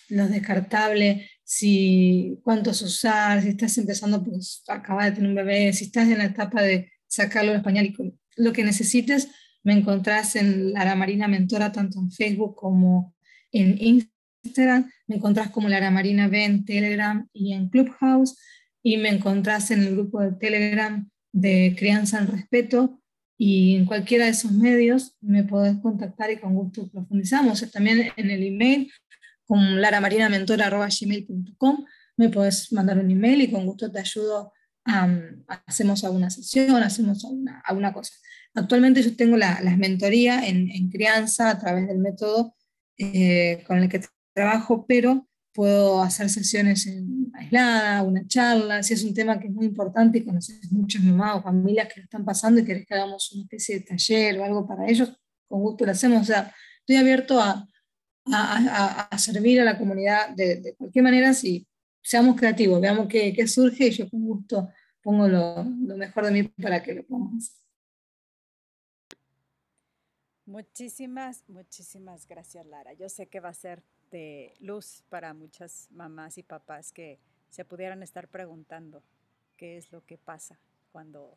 los 0.08 0.30
descartables, 0.30 1.28
si 1.44 2.38
cuántos 2.42 2.80
usar, 2.82 3.42
si 3.42 3.50
estás 3.50 3.76
empezando, 3.76 4.24
pues 4.24 4.62
acabas 4.68 5.06
de 5.06 5.12
tener 5.12 5.30
un 5.30 5.36
bebé, 5.36 5.72
si 5.72 5.84
estás 5.86 6.08
en 6.08 6.18
la 6.18 6.26
etapa 6.26 6.62
de 6.62 6.90
sacarlo 7.06 7.52
del 7.52 7.62
pañal 7.62 7.86
y 7.86 8.14
lo 8.36 8.52
que 8.52 8.64
necesites, 8.64 9.28
me 9.62 9.74
encontrás 9.74 10.36
en 10.36 10.72
Lara 10.72 10.94
Marina 10.94 11.28
Mentora 11.28 11.70
tanto 11.70 11.98
en 11.98 12.10
Facebook 12.10 12.56
como 12.56 13.14
en 13.52 13.76
Instagram 13.78 14.20
Instagram, 14.42 14.90
me 15.06 15.16
encontrás 15.16 15.50
como 15.50 15.68
Lara 15.68 15.90
Marina 15.90 16.28
B 16.28 16.44
en 16.44 16.64
Telegram 16.64 17.28
y 17.32 17.52
en 17.52 17.68
Clubhouse, 17.68 18.38
y 18.82 18.96
me 18.96 19.10
encontrás 19.10 19.70
en 19.70 19.80
el 19.80 19.94
grupo 19.94 20.20
de 20.20 20.32
Telegram 20.32 21.08
de 21.32 21.76
Crianza 21.78 22.18
en 22.18 22.28
Respeto, 22.28 23.00
y 23.42 23.76
en 23.76 23.86
cualquiera 23.86 24.26
de 24.26 24.32
esos 24.32 24.52
medios 24.52 25.16
me 25.22 25.44
podés 25.44 25.78
contactar 25.78 26.30
y 26.30 26.36
con 26.36 26.54
gusto 26.54 26.90
profundizamos. 26.90 27.64
También 27.72 28.12
en 28.14 28.30
el 28.30 28.42
email 28.42 28.92
con 29.46 29.80
laramarinamentora.gmail.com 29.80 31.86
me 32.18 32.28
podés 32.28 32.70
mandar 32.70 32.98
un 32.98 33.10
email 33.10 33.40
y 33.40 33.50
con 33.50 33.64
gusto 33.64 33.90
te 33.90 33.98
ayudo 33.98 34.52
a, 34.84 35.08
hacemos 35.66 36.04
alguna 36.04 36.28
sesión, 36.28 36.82
hacemos 36.82 37.26
alguna, 37.64 37.94
cosa. 37.94 38.12
Actualmente 38.52 39.02
yo 39.02 39.16
tengo 39.16 39.38
la, 39.38 39.62
la 39.62 39.74
mentoría 39.74 40.46
en, 40.46 40.70
en, 40.70 40.90
crianza 40.90 41.48
a 41.48 41.58
través 41.58 41.88
del 41.88 41.96
método 41.96 42.54
eh, 42.98 43.64
con 43.66 43.78
el 43.78 43.88
que 43.88 44.02
trabajo, 44.34 44.84
pero 44.86 45.29
puedo 45.60 46.00
hacer 46.00 46.30
sesiones 46.30 46.86
en, 46.86 47.30
aisladas, 47.34 48.06
una 48.06 48.26
charla, 48.26 48.82
si 48.82 48.94
es 48.94 49.04
un 49.04 49.12
tema 49.12 49.38
que 49.38 49.48
es 49.48 49.52
muy 49.52 49.66
importante 49.66 50.16
y 50.16 50.24
conoces 50.24 50.72
muchos 50.72 51.02
mamás 51.02 51.36
o 51.36 51.42
familias 51.42 51.86
que 51.92 52.00
lo 52.00 52.04
están 52.04 52.24
pasando 52.24 52.62
y 52.62 52.64
querés 52.64 52.86
que 52.86 52.94
hagamos 52.94 53.30
una 53.32 53.42
especie 53.42 53.74
de 53.74 53.84
taller 53.84 54.38
o 54.38 54.44
algo 54.44 54.66
para 54.66 54.88
ellos, 54.88 55.14
con 55.46 55.60
gusto 55.60 55.84
lo 55.84 55.92
hacemos. 55.92 56.22
O 56.22 56.24
sea, 56.24 56.50
estoy 56.78 56.96
abierto 56.96 57.38
a, 57.38 57.68
servir 59.18 59.60
a 59.60 59.64
la 59.64 59.76
comunidad 59.76 60.30
de, 60.30 60.74
cualquier 60.78 61.04
manera 61.04 61.34
si 61.34 61.68
seamos 62.02 62.36
creativos, 62.36 62.80
veamos 62.80 63.06
qué, 63.06 63.46
surge 63.46 63.88
y 63.88 63.90
yo 63.90 64.08
con 64.08 64.22
gusto 64.22 64.70
pongo 65.02 65.28
lo, 65.28 65.62
lo 65.62 65.94
mejor 65.98 66.24
de 66.24 66.30
mí 66.30 66.42
para 66.44 66.82
que 66.82 66.94
lo 66.94 67.04
podamos 67.04 67.34
hacer. 67.36 67.60
Muchísimas, 70.46 71.44
muchísimas 71.48 72.26
gracias, 72.26 72.64
Lara. 72.64 72.94
Yo 72.94 73.10
sé 73.10 73.26
que 73.26 73.40
va 73.40 73.50
a 73.50 73.54
ser 73.54 73.84
de 74.10 74.54
luz 74.60 75.04
para 75.08 75.34
muchas 75.34 75.88
mamás 75.90 76.38
y 76.38 76.42
papás 76.42 76.92
que 76.92 77.18
se 77.50 77.64
pudieran 77.64 78.02
estar 78.02 78.28
preguntando 78.28 79.02
qué 79.56 79.76
es 79.76 79.92
lo 79.92 80.04
que 80.04 80.18
pasa 80.18 80.58
cuando 80.92 81.36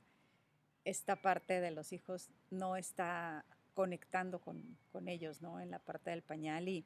esta 0.86 1.16
parte 1.16 1.62
de 1.62 1.72
los 1.72 1.94
hijos 1.94 2.30
no 2.50 2.76
está 2.76 3.46
conectando 3.74 4.40
con, 4.40 4.78
con 4.92 5.08
ellos, 5.08 5.42
¿no? 5.42 5.60
En 5.60 5.72
la 5.72 5.80
parte 5.80 6.12
del 6.12 6.22
pañal. 6.22 6.68
Y 6.68 6.86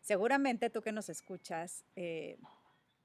seguramente 0.00 0.70
tú 0.70 0.82
que 0.82 0.92
nos 0.92 1.08
escuchas, 1.08 1.84
eh, 1.94 2.38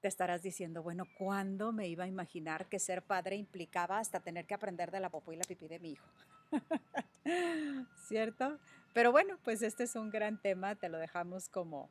te 0.00 0.08
estarás 0.08 0.42
diciendo, 0.42 0.82
bueno, 0.82 1.06
¿cuándo 1.16 1.72
me 1.72 1.86
iba 1.86 2.04
a 2.04 2.08
imaginar 2.08 2.66
que 2.66 2.78
ser 2.78 3.02
padre 3.02 3.36
implicaba 3.36 3.98
hasta 3.98 4.20
tener 4.20 4.46
que 4.46 4.54
aprender 4.54 4.90
de 4.90 5.00
la 5.00 5.10
popó 5.10 5.32
y 5.32 5.36
la 5.36 5.44
pipí 5.44 5.68
de 5.68 5.78
mi 5.78 5.92
hijo? 5.92 6.06
¿Cierto? 8.08 8.58
Pero 8.92 9.12
bueno, 9.12 9.38
pues 9.44 9.62
este 9.62 9.84
es 9.84 9.94
un 9.94 10.10
gran 10.10 10.40
tema, 10.42 10.74
te 10.74 10.88
lo 10.88 10.98
dejamos 10.98 11.48
como 11.48 11.88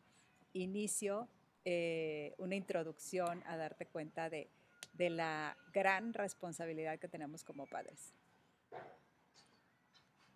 inicio, 0.54 1.28
eh, 1.66 2.34
una 2.38 2.56
introducción 2.56 3.44
a 3.46 3.58
darte 3.58 3.86
cuenta 3.86 4.30
de, 4.30 4.50
de 4.94 5.10
la 5.10 5.58
gran 5.74 6.14
responsabilidad 6.14 7.00
que 7.00 7.08
tenemos 7.08 7.44
como 7.44 7.66
padres. 7.68 8.14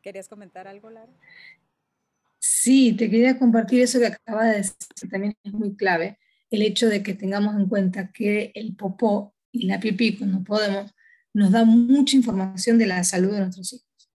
¿Querías 0.01 0.27
comentar 0.27 0.67
algo, 0.67 0.89
Lara? 0.89 1.11
Sí, 2.39 2.93
te 2.93 3.09
quería 3.09 3.39
compartir 3.39 3.81
eso 3.81 3.99
que 3.99 4.05
acaba 4.05 4.45
de 4.45 4.57
decir, 4.57 5.09
también 5.09 5.35
es 5.43 5.53
muy 5.53 5.75
clave. 5.75 6.19
el 6.51 6.61
hecho 6.61 6.87
de 6.87 7.01
que 7.01 7.15
tengamos 7.15 7.55
en 7.55 7.67
cuenta 7.67 8.11
que 8.11 8.51
el 8.53 8.75
popó 8.75 9.33
y 9.51 9.65
la 9.65 9.79
pipí, 9.79 10.17
cuando 10.17 10.43
podemos, 10.43 10.93
nos 11.33 11.51
da 11.51 11.65
mucha 11.65 12.15
información 12.15 12.77
de 12.77 12.85
la 12.85 13.03
salud 13.03 13.31
de 13.31 13.39
nuestros 13.39 13.73
hijos. 13.73 14.11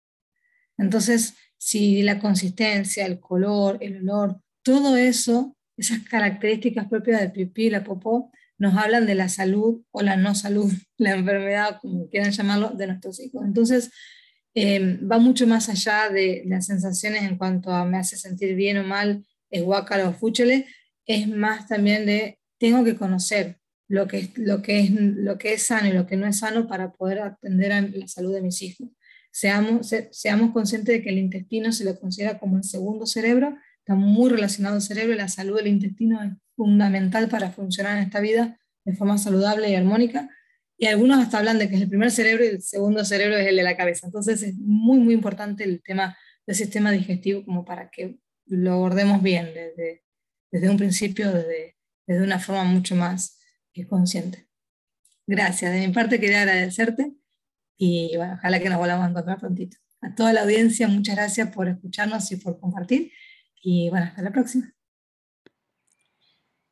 Entonces, 0.77 1.35
si 1.57 2.01
la 2.01 2.19
consistencia, 2.19 3.05
el 3.05 3.19
color, 3.19 3.77
el 3.81 3.97
olor, 3.97 4.41
todo 4.63 4.95
eso, 4.95 5.55
esas 5.81 5.99
características 6.07 6.87
propias 6.87 7.21
del 7.21 7.31
pipí 7.31 7.65
y 7.65 7.69
la 7.69 7.83
popó, 7.83 8.31
nos 8.57 8.77
hablan 8.77 9.07
de 9.07 9.15
la 9.15 9.29
salud 9.29 9.81
o 9.91 10.01
la 10.01 10.15
no 10.15 10.35
salud, 10.35 10.71
la 10.97 11.11
enfermedad, 11.11 11.79
como 11.81 12.07
quieran 12.09 12.31
llamarlo, 12.31 12.69
de 12.69 12.87
nuestros 12.87 13.19
hijos. 13.19 13.43
Entonces, 13.45 13.91
eh, 14.53 14.99
va 14.99 15.17
mucho 15.17 15.47
más 15.47 15.69
allá 15.69 16.09
de 16.09 16.43
las 16.45 16.67
sensaciones 16.67 17.23
en 17.23 17.37
cuanto 17.37 17.71
a 17.71 17.85
me 17.85 17.97
hace 17.97 18.17
sentir 18.17 18.55
bien 18.55 18.77
o 18.77 18.83
mal, 18.83 19.25
es 19.49 19.63
guacala 19.63 20.09
o 20.09 20.13
fúchele, 20.13 20.67
es 21.05 21.27
más 21.27 21.67
también 21.67 22.05
de 22.05 22.37
tengo 22.59 22.83
que 22.83 22.95
conocer 22.95 23.57
lo 23.87 24.07
que, 24.07 24.29
lo, 24.35 24.61
que 24.61 24.81
es, 24.81 24.91
lo 24.91 25.37
que 25.37 25.53
es 25.53 25.63
sano 25.63 25.89
y 25.89 25.93
lo 25.93 26.05
que 26.05 26.15
no 26.15 26.27
es 26.27 26.39
sano 26.39 26.67
para 26.67 26.93
poder 26.93 27.19
atender 27.19 27.71
a 27.71 27.81
la 27.81 28.07
salud 28.07 28.33
de 28.33 28.41
mis 28.41 28.61
hijos. 28.61 28.87
Seamos, 29.31 29.93
seamos 30.11 30.51
conscientes 30.51 30.95
de 30.95 31.01
que 31.01 31.09
el 31.09 31.17
intestino 31.17 31.71
se 31.71 31.85
lo 31.85 31.99
considera 31.99 32.37
como 32.37 32.57
el 32.57 32.63
segundo 32.63 33.05
cerebro, 33.05 33.57
está 33.81 33.95
muy 33.95 34.29
relacionado 34.29 34.75
al 34.75 34.81
cerebro 34.81 35.13
y 35.13 35.17
la 35.17 35.27
salud 35.27 35.57
del 35.57 35.67
intestino 35.67 36.21
es 36.23 36.31
fundamental 36.55 37.27
para 37.27 37.51
funcionar 37.51 37.97
en 37.97 38.03
esta 38.03 38.19
vida 38.19 38.59
de 38.85 38.93
forma 38.93 39.17
saludable 39.17 39.69
y 39.69 39.75
armónica. 39.75 40.29
Y 40.77 40.87
algunos 40.87 41.19
hasta 41.19 41.39
hablan 41.39 41.59
de 41.59 41.69
que 41.69 41.75
es 41.75 41.81
el 41.81 41.89
primer 41.89 42.11
cerebro 42.11 42.43
y 42.43 42.47
el 42.47 42.61
segundo 42.61 43.03
cerebro 43.05 43.37
es 43.37 43.47
el 43.47 43.55
de 43.55 43.63
la 43.63 43.77
cabeza. 43.77 44.07
Entonces 44.07 44.41
es 44.43 44.55
muy, 44.55 44.99
muy 44.99 45.13
importante 45.13 45.63
el 45.63 45.81
tema 45.81 46.17
del 46.45 46.55
sistema 46.55 46.91
digestivo 46.91 47.45
como 47.45 47.65
para 47.65 47.89
que 47.89 48.19
lo 48.47 48.73
abordemos 48.73 49.21
bien 49.21 49.53
desde, 49.53 50.03
desde 50.51 50.69
un 50.69 50.77
principio, 50.77 51.31
desde, 51.31 51.77
desde 52.07 52.23
una 52.23 52.39
forma 52.39 52.63
mucho 52.63 52.95
más 52.95 53.39
eh, 53.73 53.85
consciente. 53.87 54.47
Gracias. 55.27 55.71
De 55.71 55.87
mi 55.87 55.93
parte 55.93 56.19
quería 56.19 56.41
agradecerte 56.41 57.13
y 57.77 58.15
bueno, 58.17 58.33
ojalá 58.33 58.59
que 58.59 58.69
nos 58.69 58.77
volvamos 58.77 59.05
a 59.05 59.09
encontrar 59.09 59.39
prontito. 59.39 59.77
A 60.01 60.13
toda 60.13 60.33
la 60.33 60.41
audiencia, 60.41 60.87
muchas 60.87 61.15
gracias 61.15 61.53
por 61.53 61.67
escucharnos 61.67 62.31
y 62.31 62.37
por 62.37 62.59
compartir. 62.59 63.11
Y 63.61 63.89
bueno, 63.89 64.07
hasta 64.07 64.21
la 64.21 64.31
próxima. 64.31 64.73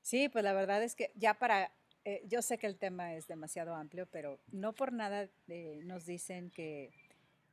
Sí, 0.02 0.28
pues 0.28 0.43
la 0.43 0.54
verdad 0.54 0.82
es 0.82 0.95
que 0.95 1.12
ya 1.15 1.36
para, 1.36 1.71
eh, 2.04 2.23
yo 2.25 2.41
sé 2.41 2.58
que 2.58 2.65
el 2.65 2.78
tema 2.78 3.13
es 3.13 3.28
demasiado 3.28 3.75
amplio, 3.75 4.08
pero 4.08 4.39
no 4.52 4.73
por 4.73 4.91
nada 4.91 5.30
eh, 5.47 5.82
nos 5.84 6.06
dicen 6.06 6.49
que 6.49 6.91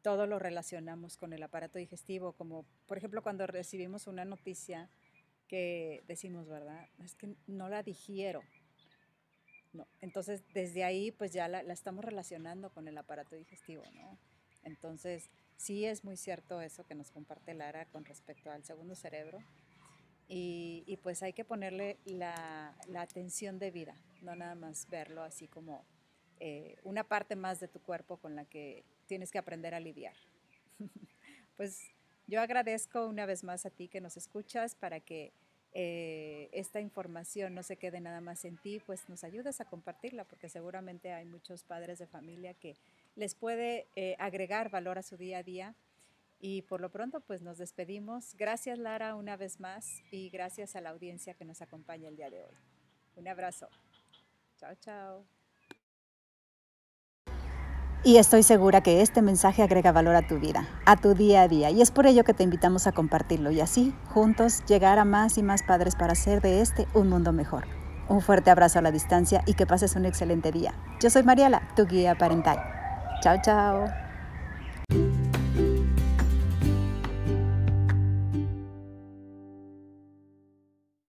todo 0.00 0.26
lo 0.26 0.38
relacionamos 0.38 1.18
con 1.18 1.32
el 1.34 1.42
aparato 1.42 1.78
digestivo, 1.78 2.32
como 2.32 2.64
por 2.86 2.96
ejemplo 2.96 3.22
cuando 3.22 3.46
recibimos 3.46 4.06
una 4.06 4.24
noticia 4.24 4.88
que 5.48 6.02
decimos, 6.06 6.48
¿verdad? 6.48 6.88
Es 7.04 7.14
que 7.14 7.34
no 7.46 7.68
la 7.68 7.82
digiero. 7.82 8.42
No. 9.72 9.86
Entonces, 10.00 10.42
desde 10.54 10.84
ahí, 10.84 11.10
pues 11.10 11.32
ya 11.32 11.48
la, 11.48 11.62
la, 11.62 11.74
estamos 11.74 12.04
relacionando 12.04 12.70
con 12.70 12.88
el 12.88 12.96
aparato 12.96 13.36
digestivo, 13.36 13.82
¿no? 13.94 14.18
Entonces, 14.62 15.28
sí 15.56 15.84
es 15.84 16.04
muy 16.04 16.16
cierto 16.16 16.60
eso 16.60 16.86
que 16.86 16.94
nos 16.94 17.10
comparte 17.10 17.54
Lara 17.54 17.86
con 17.86 18.04
respecto 18.04 18.50
al 18.50 18.64
segundo 18.64 18.94
cerebro. 18.94 19.38
Y, 20.28 20.98
pues 21.04 21.22
hay 21.22 21.32
que 21.32 21.44
ponerle 21.44 21.98
la, 22.04 22.74
la, 22.88 23.02
atención 23.02 23.60
de 23.60 23.70
vida, 23.70 23.94
no 24.22 24.34
nada 24.34 24.56
más 24.56 24.88
verlo 24.90 25.22
así 25.22 25.46
como 25.46 25.84
eh, 26.40 26.76
una 26.82 27.04
parte 27.04 27.36
más 27.36 27.60
de 27.60 27.68
tu 27.68 27.80
cuerpo 27.80 28.16
con 28.16 28.34
la 28.34 28.44
que 28.44 28.84
tienes 29.06 29.30
que 29.30 29.38
aprender 29.38 29.72
a 29.72 29.78
lidiar. 29.78 30.14
pues 31.56 31.80
yo 32.26 32.40
agradezco 32.40 33.06
una 33.06 33.24
vez 33.24 33.44
más 33.44 33.66
a 33.66 33.70
ti 33.70 33.86
que 33.86 34.00
nos 34.00 34.16
escuchas 34.16 34.74
para 34.74 34.98
que 34.98 35.32
eh, 35.72 36.48
esta 36.52 36.80
información 36.80 37.54
no 37.54 37.62
se 37.62 37.76
quede 37.76 38.00
nada 38.00 38.20
más 38.20 38.44
en 38.44 38.56
ti, 38.56 38.80
pues 38.84 39.08
nos 39.08 39.24
ayudes 39.24 39.60
a 39.60 39.66
compartirla, 39.66 40.24
porque 40.24 40.48
seguramente 40.48 41.12
hay 41.12 41.24
muchos 41.24 41.62
padres 41.62 41.98
de 41.98 42.06
familia 42.06 42.54
que 42.54 42.76
les 43.16 43.34
puede 43.34 43.88
eh, 43.96 44.14
agregar 44.18 44.70
valor 44.70 44.98
a 44.98 45.02
su 45.02 45.16
día 45.16 45.38
a 45.38 45.42
día. 45.42 45.74
Y 46.38 46.62
por 46.62 46.80
lo 46.80 46.90
pronto, 46.90 47.20
pues 47.20 47.42
nos 47.42 47.58
despedimos. 47.58 48.34
Gracias, 48.36 48.78
Lara, 48.78 49.16
una 49.16 49.36
vez 49.36 49.58
más, 49.58 50.02
y 50.10 50.28
gracias 50.28 50.76
a 50.76 50.82
la 50.82 50.90
audiencia 50.90 51.34
que 51.34 51.46
nos 51.46 51.62
acompaña 51.62 52.08
el 52.08 52.16
día 52.16 52.30
de 52.30 52.44
hoy. 52.44 52.54
Un 53.16 53.26
abrazo. 53.26 53.68
Chao, 54.58 54.74
chao. 54.76 55.26
Y 58.04 58.18
estoy 58.18 58.42
segura 58.42 58.82
que 58.82 59.00
este 59.00 59.20
mensaje 59.22 59.62
agrega 59.62 59.90
valor 59.90 60.14
a 60.14 60.26
tu 60.26 60.38
vida, 60.38 60.68
a 60.84 60.96
tu 60.96 61.14
día 61.14 61.42
a 61.42 61.48
día, 61.48 61.70
y 61.70 61.80
es 61.80 61.90
por 61.90 62.06
ello 62.06 62.22
que 62.22 62.34
te 62.34 62.44
invitamos 62.44 62.86
a 62.86 62.92
compartirlo 62.92 63.50
y 63.50 63.60
así, 63.60 63.92
juntos, 64.04 64.64
llegar 64.66 64.98
a 64.98 65.04
más 65.04 65.38
y 65.38 65.42
más 65.42 65.62
padres 65.64 65.96
para 65.96 66.12
hacer 66.12 66.40
de 66.40 66.60
este 66.60 66.86
un 66.94 67.08
mundo 67.08 67.32
mejor. 67.32 67.66
Un 68.08 68.20
fuerte 68.20 68.50
abrazo 68.50 68.78
a 68.78 68.82
la 68.82 68.92
distancia 68.92 69.42
y 69.46 69.54
que 69.54 69.66
pases 69.66 69.96
un 69.96 70.04
excelente 70.04 70.52
día. 70.52 70.74
Yo 71.00 71.10
soy 71.10 71.24
Mariela, 71.24 71.68
tu 71.74 71.86
guía 71.86 72.14
parental. 72.14 72.75
Chao, 73.20 73.36
chao. 73.38 74.05